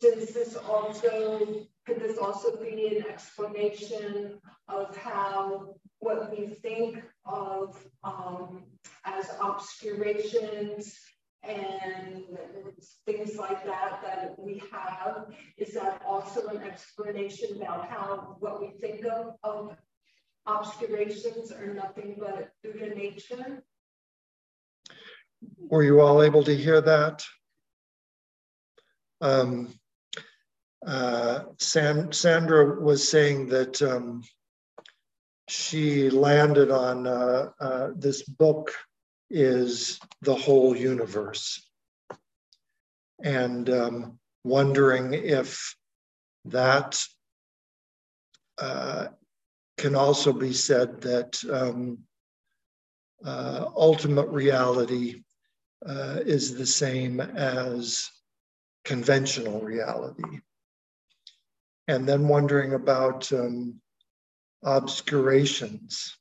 Does 0.00 0.32
this 0.32 0.56
also, 0.56 1.66
could 1.86 2.00
this 2.00 2.18
also 2.18 2.56
be 2.56 2.96
an 2.96 3.04
explanation 3.06 4.40
of 4.68 4.96
how 4.96 5.74
what 6.00 6.30
we 6.30 6.46
think 6.46 7.02
of 7.26 7.76
um, 8.02 8.64
as 9.04 9.26
obscurations 9.40 10.98
and 11.42 12.24
things 13.06 13.36
like 13.36 13.64
that 13.64 14.00
that 14.02 14.34
we 14.38 14.62
have 14.70 15.26
is 15.56 15.74
that 15.74 16.02
also 16.06 16.46
an 16.48 16.62
explanation 16.62 17.56
about 17.56 17.88
how 17.88 18.36
what 18.40 18.60
we 18.60 18.70
think 18.80 19.04
of, 19.06 19.34
of 19.42 19.76
obscurations 20.46 21.50
are 21.52 21.72
nothing 21.72 22.16
but 22.18 22.50
Buddha 22.62 22.94
nature. 22.94 23.62
Were 25.58 25.82
you 25.82 26.00
all 26.00 26.22
able 26.22 26.44
to 26.44 26.54
hear 26.54 26.80
that? 26.82 27.24
Um, 29.22 29.74
uh, 30.86 31.44
San, 31.58 32.12
Sandra 32.12 32.80
was 32.80 33.06
saying 33.06 33.48
that 33.48 33.80
um, 33.82 34.22
she 35.48 36.10
landed 36.10 36.70
on 36.70 37.06
uh, 37.06 37.50
uh, 37.60 37.88
this 37.96 38.22
book 38.22 38.72
is 39.30 40.00
the 40.22 40.34
whole 40.34 40.76
universe. 40.76 41.68
And 43.22 43.68
um, 43.70 44.18
wondering 44.44 45.14
if 45.14 45.74
that 46.46 47.02
uh, 48.58 49.08
can 49.78 49.94
also 49.94 50.32
be 50.32 50.52
said 50.52 51.00
that 51.02 51.42
um, 51.50 51.98
uh, 53.24 53.66
ultimate 53.76 54.28
reality 54.28 55.22
uh, 55.86 56.18
is 56.24 56.54
the 56.54 56.66
same 56.66 57.20
as 57.20 58.08
conventional 58.84 59.60
reality. 59.60 60.40
And 61.88 62.08
then 62.08 62.28
wondering 62.28 62.74
about 62.74 63.30
um, 63.32 63.80
obscurations. 64.62 66.16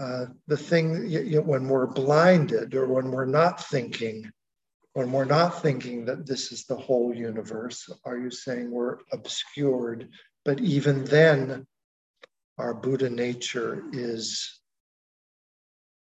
Uh, 0.00 0.26
the 0.46 0.56
thing 0.56 1.10
you 1.10 1.42
when 1.42 1.68
we're 1.68 1.86
blinded 1.86 2.74
or 2.74 2.86
when 2.86 3.10
we're 3.10 3.26
not 3.26 3.62
thinking, 3.62 4.30
when 4.94 5.12
we're 5.12 5.26
not 5.26 5.60
thinking 5.60 6.06
that 6.06 6.26
this 6.26 6.52
is 6.52 6.64
the 6.64 6.76
whole 6.76 7.14
universe, 7.14 7.86
are 8.06 8.16
you 8.16 8.30
saying 8.30 8.70
we're 8.70 8.96
obscured? 9.12 10.08
But 10.46 10.58
even 10.60 11.04
then, 11.04 11.66
our 12.56 12.72
Buddha 12.72 13.10
nature 13.10 13.84
is 13.92 14.60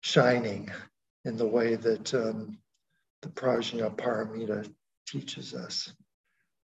shining 0.02 0.70
in 1.24 1.36
the 1.36 1.46
way 1.46 1.74
that 1.74 2.14
um, 2.14 2.58
the 3.22 3.30
Prajna 3.30 3.94
Paramita 3.96 4.72
teaches 5.08 5.54
us. 5.54 5.92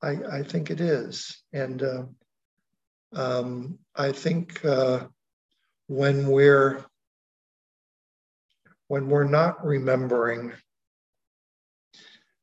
I, 0.04 0.17
I 0.32 0.43
think 0.43 0.69
it 0.69 0.82
is. 0.82 1.41
And 1.52 1.82
uh, 1.82 2.04
um, 3.13 3.80
I 3.96 4.12
think 4.12 4.63
uh, 4.63 5.08
when 5.88 6.28
we're 6.28 6.86
when 8.88 9.08
we're 9.08 9.24
not 9.24 9.65
remembering 9.65 10.54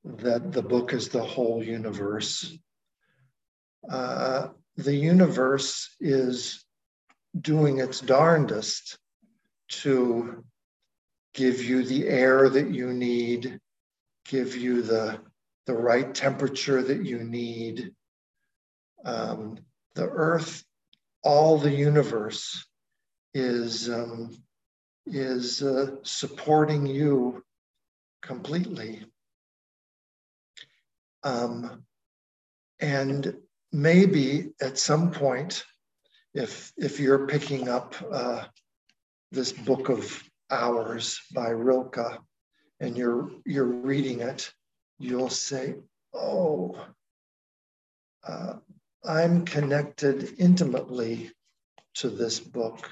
that 0.04 0.52
the 0.52 0.62
book 0.62 0.92
is 0.92 1.08
the 1.08 1.22
whole 1.22 1.62
universe, 1.62 2.56
uh, 3.88 4.48
the 4.76 4.94
universe 4.94 5.94
is 6.00 6.64
doing 7.38 7.78
its 7.78 8.00
darndest 8.00 8.98
to 9.68 10.44
give 11.34 11.62
you 11.62 11.84
the 11.84 12.08
air 12.08 12.48
that 12.48 12.70
you 12.70 12.92
need, 12.92 13.60
give 14.24 14.56
you 14.56 14.82
the, 14.82 15.20
the 15.66 15.74
right 15.74 16.14
temperature 16.14 16.82
that 16.82 17.04
you 17.04 17.22
need. 17.22 17.92
Um, 19.04 19.58
the 19.94 20.06
earth, 20.06 20.64
all 21.22 21.58
the 21.58 21.72
universe 21.72 22.66
is, 23.34 23.88
um, 23.88 24.36
is 25.10 25.62
uh, 25.62 25.96
supporting 26.02 26.86
you 26.86 27.44
completely. 28.22 29.04
Um, 31.22 31.84
and 32.80 33.36
maybe 33.72 34.50
at 34.60 34.78
some 34.78 35.10
point, 35.10 35.64
if, 36.34 36.72
if 36.76 37.00
you're 37.00 37.26
picking 37.26 37.68
up 37.68 37.94
uh, 38.10 38.44
this 39.30 39.52
book 39.52 39.88
of 39.88 40.22
hours 40.50 41.20
by 41.34 41.48
Rilke 41.48 42.20
and 42.80 42.96
you're, 42.96 43.30
you're 43.44 43.64
reading 43.64 44.20
it, 44.20 44.52
you'll 44.98 45.30
say, 45.30 45.74
oh, 46.14 46.78
uh, 48.26 48.54
I'm 49.04 49.44
connected 49.44 50.34
intimately 50.38 51.30
to 51.94 52.10
this 52.10 52.38
book. 52.38 52.88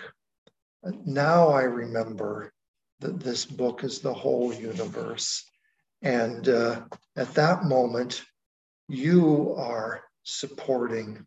Now 1.05 1.49
I 1.49 1.63
remember 1.63 2.53
that 3.01 3.21
this 3.21 3.45
book 3.45 3.85
is 3.85 4.01
the 4.01 4.15
whole 4.15 4.53
universe. 4.53 5.45
And 6.03 6.49
uh, 6.49 6.83
at 7.17 7.35
that 7.35 7.65
moment, 7.65 8.23
you 8.89 9.55
are 9.57 10.03
supporting 10.23 11.27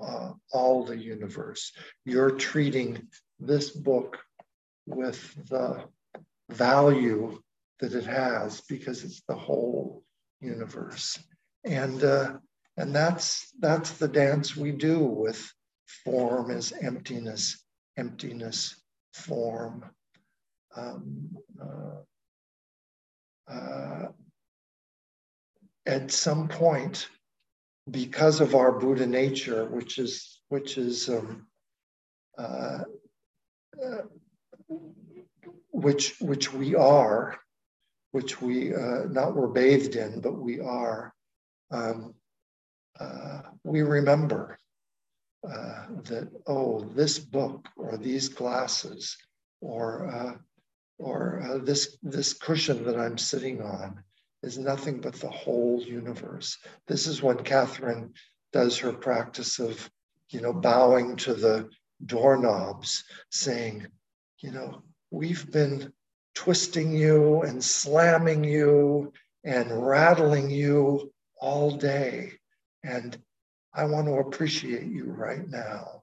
uh, 0.00 0.32
all 0.52 0.84
the 0.84 0.96
universe. 0.96 1.72
You're 2.04 2.32
treating 2.32 3.08
this 3.38 3.70
book 3.70 4.18
with 4.86 5.34
the 5.48 5.84
value 6.50 7.38
that 7.80 7.92
it 7.92 8.04
has 8.04 8.60
because 8.62 9.04
it's 9.04 9.22
the 9.28 9.34
whole 9.34 10.02
universe. 10.40 11.18
And 11.64 12.02
uh, 12.02 12.34
and 12.76 12.94
that's 12.94 13.52
that's 13.58 13.92
the 13.92 14.08
dance 14.08 14.56
we 14.56 14.72
do 14.72 15.00
with 15.00 15.50
form 16.04 16.50
as 16.50 16.72
emptiness, 16.72 17.64
emptiness, 17.96 18.76
form. 19.12 19.84
Um, 20.76 21.36
uh, 21.60 23.52
uh, 23.52 24.08
at 25.86 26.10
some 26.10 26.48
point, 26.48 27.08
because 27.90 28.40
of 28.40 28.54
our 28.54 28.72
Buddha 28.72 29.06
nature, 29.06 29.66
which 29.66 29.98
is 29.98 30.40
which 30.48 30.76
is 30.76 31.08
um, 31.08 31.46
uh, 32.36 32.80
uh 33.82 34.02
which 35.72 36.20
which 36.20 36.52
we 36.52 36.74
are, 36.74 37.38
which 38.10 38.42
we 38.42 38.74
uh, 38.74 39.04
not 39.10 39.34
were 39.34 39.48
bathed 39.48 39.96
in, 39.96 40.20
but 40.20 40.38
we 40.38 40.60
are. 40.60 41.14
Um, 41.70 42.14
uh, 42.98 43.42
we 43.64 43.82
remember 43.82 44.58
uh, 45.46 45.86
that, 46.04 46.28
oh, 46.46 46.80
this 46.94 47.18
book 47.18 47.68
or 47.76 47.96
these 47.96 48.28
glasses 48.28 49.16
or, 49.60 50.08
uh, 50.08 50.34
or 50.98 51.42
uh, 51.42 51.58
this, 51.58 51.98
this 52.02 52.32
cushion 52.32 52.84
that 52.84 52.98
I'm 52.98 53.18
sitting 53.18 53.62
on 53.62 54.02
is 54.42 54.58
nothing 54.58 55.00
but 55.00 55.14
the 55.14 55.30
whole 55.30 55.82
universe. 55.82 56.58
This 56.86 57.06
is 57.06 57.22
when 57.22 57.38
Catherine 57.38 58.12
does 58.52 58.78
her 58.78 58.92
practice 58.92 59.58
of, 59.58 59.90
you 60.30 60.40
know, 60.40 60.52
bowing 60.52 61.16
to 61.16 61.34
the 61.34 61.68
doorknobs, 62.04 63.04
saying, 63.30 63.86
you 64.40 64.50
know, 64.52 64.82
we've 65.10 65.50
been 65.50 65.92
twisting 66.34 66.94
you 66.94 67.42
and 67.42 67.62
slamming 67.62 68.44
you 68.44 69.12
and 69.44 69.86
rattling 69.86 70.50
you 70.50 71.12
all 71.40 71.70
day. 71.76 72.32
And 72.84 73.16
I 73.76 73.84
want 73.84 74.06
to 74.06 74.14
appreciate 74.14 74.86
you 74.86 75.04
right 75.04 75.46
now. 75.48 76.02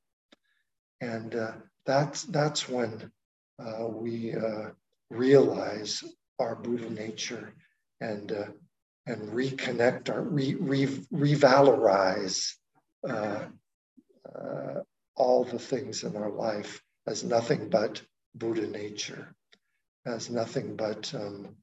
And 1.02 1.34
uh, 1.34 1.54
that's, 1.88 2.22
that's 2.24 2.70
when 2.70 3.12
uh, 3.60 3.88
we 3.88 4.36
uh, 4.36 4.70
realize 5.10 6.04
our 6.40 6.56
Buddha 6.56 6.90
nature 6.92 7.56
and, 8.00 8.32
uh, 8.32 8.46
and 9.08 9.30
reconnect 9.30 10.12
our, 10.12 10.22
re, 10.22 10.54
re, 10.54 10.86
revalorize 11.12 12.54
uh, 13.10 13.40
uh, 14.34 14.80
all 15.16 15.44
the 15.44 15.60
things 15.60 16.04
in 16.04 16.16
our 16.16 16.30
life 16.30 16.80
as 17.08 17.24
nothing 17.24 17.70
but 17.70 18.02
Buddha 18.36 18.68
nature, 18.68 19.34
as 20.06 20.30
nothing 20.30 20.76
but 20.76 21.12
um, 21.16 21.56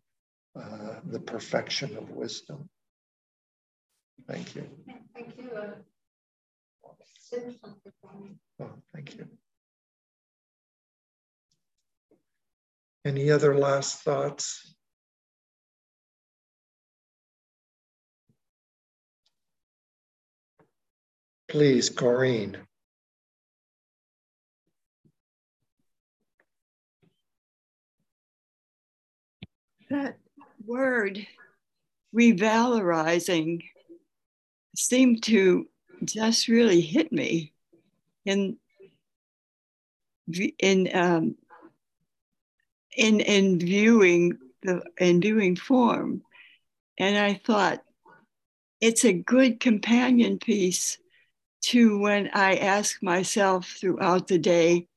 the 1.06 1.20
perfection 1.20 1.96
of 1.96 2.10
wisdom. 2.10 2.68
Thank 4.28 4.54
you. 4.56 4.68
Thank 5.14 5.38
you. 5.38 5.50
Oh, 7.32 8.70
thank 8.92 9.16
you. 9.16 9.26
Any 13.04 13.30
other 13.30 13.56
last 13.56 14.02
thoughts? 14.02 14.74
Please, 21.48 21.90
Corrine. 21.90 22.56
That 29.88 30.18
word, 30.64 31.26
revalorizing, 32.14 33.62
seemed 34.76 35.22
to 35.24 35.68
just 36.04 36.48
really 36.48 36.80
hit 36.80 37.12
me 37.12 37.52
in 38.24 38.56
in 40.58 40.88
um, 40.94 41.34
in 42.96 43.20
in 43.20 43.58
viewing 43.58 44.38
the 44.62 44.82
in 44.98 45.20
viewing 45.20 45.56
form, 45.56 46.22
and 46.98 47.16
I 47.16 47.34
thought 47.34 47.82
it's 48.80 49.04
a 49.04 49.12
good 49.12 49.60
companion 49.60 50.38
piece 50.38 50.98
to 51.62 51.98
when 51.98 52.30
I 52.32 52.56
ask 52.56 53.02
myself 53.02 53.76
throughout 53.78 54.28
the 54.28 54.38
day, 54.38 54.88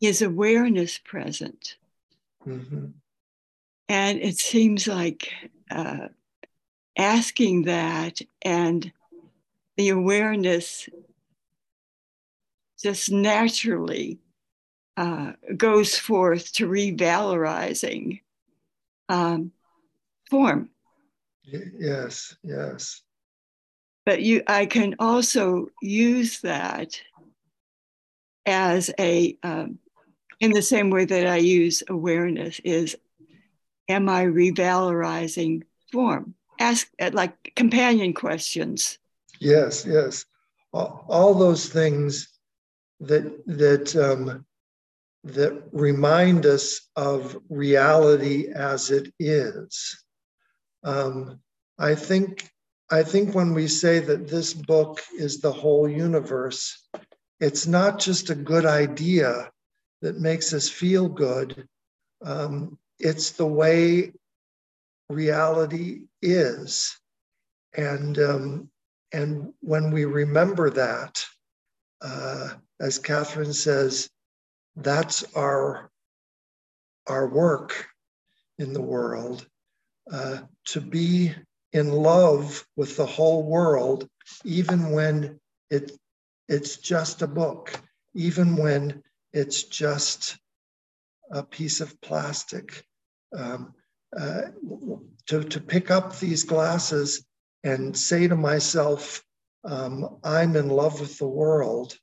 is 0.00 0.22
awareness 0.22 0.98
present? 0.98 1.76
Mm-hmm. 2.46 2.86
And 3.88 4.18
it 4.20 4.38
seems 4.38 4.86
like 4.86 5.32
uh, 5.70 6.08
asking 6.96 7.62
that 7.62 8.20
and 8.42 8.92
the 9.78 9.90
awareness 9.90 10.88
just 12.82 13.12
naturally 13.12 14.18
uh, 14.96 15.32
goes 15.56 15.96
forth 15.96 16.52
to 16.54 16.68
revalorizing 16.68 18.20
um, 19.08 19.52
form. 20.28 20.68
Yes, 21.44 22.36
yes. 22.42 23.02
But 24.04 24.22
you 24.22 24.42
i 24.46 24.66
can 24.66 24.96
also 24.98 25.68
use 25.80 26.40
that 26.40 27.00
as 28.46 28.90
a 28.98 29.36
um, 29.42 29.78
in 30.40 30.52
the 30.52 30.62
same 30.62 30.90
way 30.90 31.04
that 31.04 31.26
i 31.26 31.36
use 31.36 31.82
awareness 31.88 32.58
is 32.64 32.96
am 33.88 34.08
i 34.08 34.24
revalorizing 34.24 35.62
form? 35.92 36.34
Ask 36.58 36.90
like 37.12 37.52
companion 37.54 38.12
questions 38.12 38.98
yes 39.40 39.84
yes 39.86 40.24
all, 40.72 41.34
those 41.34 41.66
things 41.66 42.28
that 43.00 43.24
that 43.46 43.96
um, 43.96 44.44
that 45.24 45.62
remind 45.72 46.44
us 46.44 46.88
of 46.94 47.38
reality 47.48 48.48
as 48.54 48.90
it 48.90 49.12
is 49.18 50.04
um, 50.84 51.40
i 51.78 51.94
think 51.94 52.50
I 52.90 53.02
think 53.02 53.34
when 53.34 53.52
we 53.52 53.68
say 53.68 53.98
that 53.98 54.28
this 54.28 54.54
book 54.54 55.02
is 55.14 55.40
the 55.40 55.52
whole 55.52 55.88
universe, 55.88 56.88
it's 57.38 57.66
not 57.66 57.98
just 57.98 58.30
a 58.30 58.34
good 58.34 58.64
idea 58.64 59.50
that 60.00 60.18
makes 60.18 60.54
us 60.54 60.68
feel 60.70 61.08
good. 61.08 61.68
Um, 62.24 62.78
it's 62.98 63.32
the 63.32 63.46
way 63.46 64.12
reality 65.10 66.02
is. 66.22 66.98
And, 67.76 68.18
um, 68.18 68.70
and 69.12 69.52
when 69.60 69.90
we 69.90 70.04
remember 70.04 70.70
that, 70.70 71.24
uh, 72.02 72.50
as 72.80 72.98
Catherine 72.98 73.52
says, 73.52 74.08
that's 74.76 75.24
our, 75.34 75.90
our 77.06 77.26
work 77.26 77.86
in 78.58 78.72
the 78.72 78.82
world 78.82 79.46
uh, 80.12 80.38
to 80.66 80.80
be 80.80 81.34
in 81.72 81.90
love 81.90 82.64
with 82.76 82.96
the 82.96 83.06
whole 83.06 83.42
world, 83.42 84.08
even 84.44 84.90
when 84.90 85.38
it, 85.70 85.92
it's 86.48 86.76
just 86.76 87.22
a 87.22 87.26
book, 87.26 87.80
even 88.14 88.56
when 88.56 89.02
it's 89.32 89.64
just 89.64 90.36
a 91.30 91.42
piece 91.42 91.80
of 91.80 92.00
plastic. 92.00 92.84
Um, 93.36 93.74
uh, 94.18 94.42
to, 95.26 95.44
to 95.44 95.60
pick 95.60 95.90
up 95.90 96.18
these 96.18 96.44
glasses 96.44 97.26
and 97.64 97.96
say 97.96 98.28
to 98.28 98.36
myself, 98.36 99.22
um, 99.64 100.18
I'm 100.22 100.56
in 100.56 100.68
love 100.68 101.00
with 101.00 101.18
the 101.18 101.26
world 101.26 101.96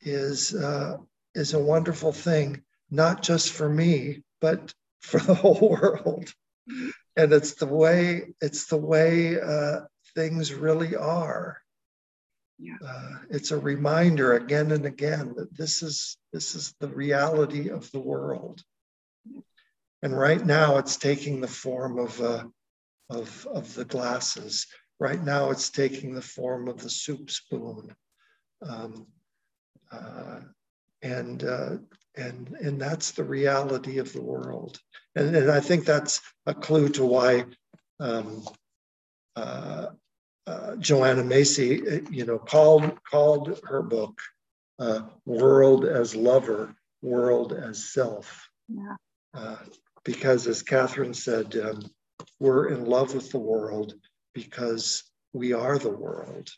is, 0.00 0.54
uh, 0.54 0.98
is 1.34 1.54
a 1.54 1.58
wonderful 1.58 2.12
thing, 2.12 2.62
not 2.90 3.22
just 3.22 3.52
for 3.52 3.68
me, 3.68 4.22
but 4.40 4.72
for 5.00 5.20
the 5.20 5.34
whole 5.34 5.68
world 5.68 6.32
and 7.16 7.32
it's 7.32 7.54
the 7.54 7.66
way 7.66 8.34
it's 8.40 8.66
the 8.66 8.76
way 8.76 9.40
uh, 9.40 9.80
things 10.14 10.52
really 10.52 10.96
are. 10.96 11.60
Yeah. 12.58 12.76
Uh, 12.84 13.18
it's 13.30 13.50
a 13.50 13.58
reminder 13.58 14.34
again 14.34 14.70
and 14.72 14.86
again 14.86 15.34
that 15.36 15.56
this 15.56 15.82
is 15.82 16.16
this 16.32 16.54
is 16.54 16.74
the 16.80 16.88
reality 16.88 17.70
of 17.70 17.90
the 17.92 18.00
world. 18.00 18.62
And 20.02 20.16
right 20.16 20.44
now, 20.44 20.76
it's 20.78 20.96
taking 20.96 21.40
the 21.40 21.48
form 21.48 21.98
of 21.98 22.20
uh, 22.20 22.44
of 23.10 23.46
of 23.50 23.74
the 23.74 23.84
glasses. 23.84 24.66
Right 25.04 25.22
now, 25.22 25.50
it's 25.50 25.68
taking 25.68 26.14
the 26.14 26.22
form 26.22 26.66
of 26.66 26.82
the 26.82 26.88
soup 26.88 27.30
spoon. 27.30 27.94
Um, 28.66 29.06
uh, 29.92 30.40
and 31.02 31.44
uh, 31.44 31.76
and 32.16 32.56
and 32.58 32.80
that's 32.80 33.10
the 33.10 33.22
reality 33.22 33.98
of 33.98 34.10
the 34.14 34.22
world 34.22 34.80
and, 35.16 35.36
and 35.36 35.50
i 35.50 35.60
think 35.60 35.84
that's 35.84 36.22
a 36.46 36.54
clue 36.54 36.88
to 36.88 37.04
why 37.04 37.44
um, 38.00 38.42
uh, 39.36 39.88
uh, 40.46 40.76
joanna 40.76 41.22
macy 41.22 42.02
you 42.10 42.24
know 42.24 42.38
called 42.38 42.98
called 43.04 43.60
her 43.64 43.82
book 43.82 44.18
uh, 44.78 45.00
world 45.26 45.84
as 45.84 46.16
lover 46.16 46.74
world 47.02 47.52
as 47.52 47.92
self 47.92 48.48
yeah. 48.68 48.96
Uh, 49.34 49.56
because 50.04 50.46
as 50.46 50.62
catherine 50.62 51.14
said 51.14 51.54
um, 51.56 51.82
we're 52.40 52.68
in 52.68 52.86
love 52.86 53.14
with 53.14 53.30
the 53.30 53.38
world 53.38 53.94
because 54.34 55.04
we 55.32 55.52
are 55.52 55.78
the 55.78 55.90
world 55.90 56.50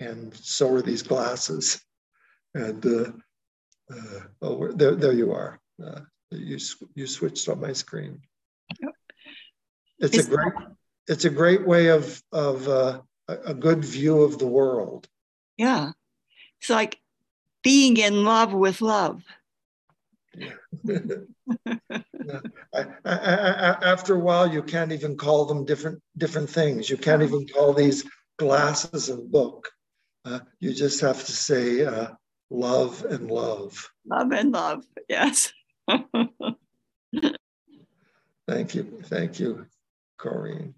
and 0.00 0.34
so 0.34 0.72
are 0.74 0.82
these 0.82 1.02
glasses 1.02 1.80
and 2.54 2.84
uh, 2.86 3.12
uh, 3.92 4.20
oh, 4.42 4.72
there, 4.72 4.94
there 4.94 5.12
you 5.12 5.32
are. 5.32 5.60
Uh, 5.82 6.00
you 6.30 6.58
you 6.94 7.06
switched 7.06 7.48
on 7.48 7.60
my 7.60 7.72
screen. 7.72 8.20
Yep. 8.80 8.92
It's, 9.98 10.18
it's, 10.18 10.26
a 10.26 10.30
great 10.30 10.52
it's 11.06 11.24
a 11.24 11.30
great 11.30 11.66
way 11.66 11.88
of 11.88 12.20
of 12.32 12.66
uh, 12.68 13.00
a 13.28 13.54
good 13.54 13.84
view 13.84 14.22
of 14.22 14.38
the 14.38 14.46
world. 14.46 15.06
Yeah, 15.56 15.92
it's 16.60 16.70
like 16.70 16.98
being 17.62 17.96
in 17.96 18.24
love 18.24 18.52
with 18.52 18.80
love. 18.80 19.22
After 23.04 24.14
a 24.14 24.18
while, 24.18 24.52
you 24.52 24.62
can't 24.62 24.92
even 24.92 25.16
call 25.16 25.46
them 25.46 25.64
different 25.64 26.02
different 26.16 26.50
things. 26.50 26.90
You 26.90 26.96
can't 26.96 27.22
even 27.22 27.46
call 27.46 27.72
these 27.72 28.04
glasses 28.38 29.08
a 29.08 29.16
book. 29.16 29.70
Uh, 30.24 30.40
you 30.58 30.74
just 30.74 31.00
have 31.00 31.24
to 31.24 31.32
say 31.32 31.84
uh, 31.84 32.08
love 32.50 33.04
and 33.04 33.30
love. 33.30 33.88
Love 34.06 34.32
and 34.32 34.52
love, 34.52 34.84
yes. 35.08 35.52
thank 38.48 38.74
you, 38.74 39.00
thank 39.04 39.38
you, 39.38 39.66
Corinne. 40.18 40.74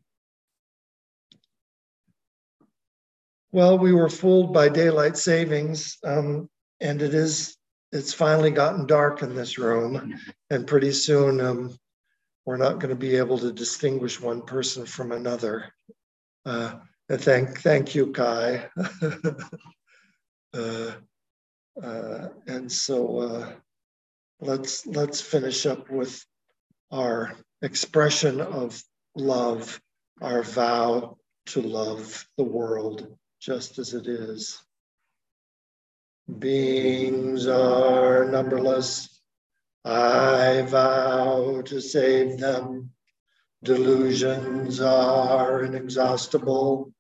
Well, 3.51 3.79
we 3.79 3.95
were 3.95 4.11
fooled 4.11 4.53
by 4.53 4.69
daylight 4.69 5.17
savings, 5.17 5.97
um, 6.05 6.51
and 6.81 7.01
it 7.01 7.15
is 7.15 7.58
it's 7.93 8.13
finally 8.13 8.51
gotten 8.51 8.87
dark 8.87 9.23
in 9.23 9.35
this 9.35 9.59
room, 9.59 10.15
and 10.51 10.67
pretty 10.67 10.93
soon 10.93 11.41
um, 11.41 11.77
we're 12.45 12.57
not 12.57 12.81
going 12.81 12.91
to 12.91 12.97
be 12.97 13.17
able 13.17 13.39
to 13.39 13.53
distinguish 13.53 14.21
one 14.21 14.43
person 14.43 14.85
from 14.85 15.13
another. 15.13 15.73
Uh, 16.45 16.77
thank 17.11 17.61
thank 17.61 17.95
you, 17.95 18.13
Kai. 18.13 18.69
uh, 20.55 20.93
uh, 21.83 22.29
and 22.47 22.71
so 22.71 23.19
uh, 23.19 23.53
let's 24.41 24.87
let's 24.87 25.21
finish 25.21 25.67
up 25.67 25.91
with 25.91 26.25
our 26.91 27.35
expression 27.63 28.41
of 28.41 28.83
love, 29.17 29.81
our 30.21 30.43
vow 30.43 31.17
to 31.47 31.63
love 31.63 32.27
the 32.37 32.45
world 32.45 33.17
just 33.41 33.79
as 33.79 33.95
it 33.95 34.07
is. 34.07 34.63
Beings 36.29 37.47
are 37.47 38.27
numberless. 38.27 39.21
I 39.85 40.63
vow 40.63 41.63
to 41.63 41.81
save 41.81 42.39
them. 42.39 42.91
Delusions 43.65 44.81
are 44.81 45.65
inexhaustible. 45.65 46.93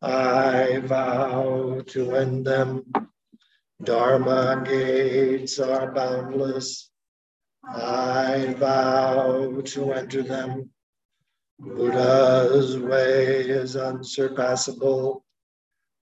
I 0.00 0.78
vow 0.78 1.82
to 1.88 2.14
end 2.16 2.46
them. 2.46 2.84
Dharma 3.82 4.62
gates 4.64 5.58
are 5.58 5.92
boundless. 5.92 6.90
I 7.66 8.54
vow 8.58 9.60
to 9.62 9.92
enter 9.92 10.22
them. 10.22 10.70
Buddha's 11.58 12.78
way 12.78 13.42
is 13.42 13.76
unsurpassable. 13.76 15.23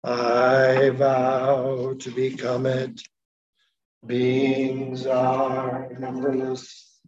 I 0.04 0.90
vow 0.90 1.94
to 1.96 2.10
become 2.10 2.66
it. 2.66 3.02
Beings 4.04 5.06
are 5.06 5.92
numberless. 5.96 6.98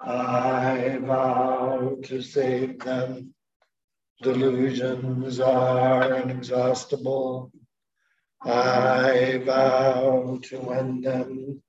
I 0.00 0.98
vow 1.00 1.96
to 2.04 2.22
save 2.22 2.80
them. 2.80 3.34
Delusions 4.20 5.38
are 5.38 6.12
inexhaustible. 6.22 7.52
I 8.42 9.40
vow 9.44 10.40
to 10.42 10.70
end 10.72 11.04
them. 11.04 11.62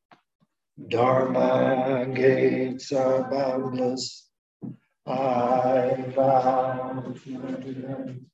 Dharma 0.88 2.07
gates 2.11 2.91
are 2.91 3.30
boundless. 3.30 4.28
I 5.05 6.11
vow 6.16 7.13
to 7.24 7.34
enter 7.36 7.74
them. 7.74 8.32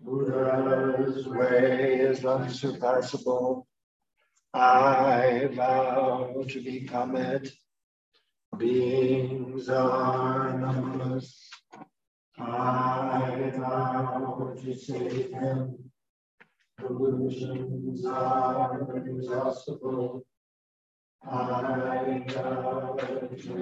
Buddha's 0.00 1.26
way 1.26 1.98
is 2.00 2.24
unsurpassable. 2.24 3.66
I 4.54 5.48
vow 5.52 6.44
to 6.48 6.62
become 6.62 7.16
it. 7.16 7.50
Beings 8.56 9.68
are 9.68 10.56
numberless. 10.56 11.50
I 12.38 13.50
vow 13.56 14.54
to 14.62 14.74
save 14.74 15.32
them. 15.32 15.90
Delusions 16.78 18.04
are 18.06 18.96
inexhaustible. 18.96 20.24
I 21.28 22.24
vow 22.28 22.96
to 22.96 23.52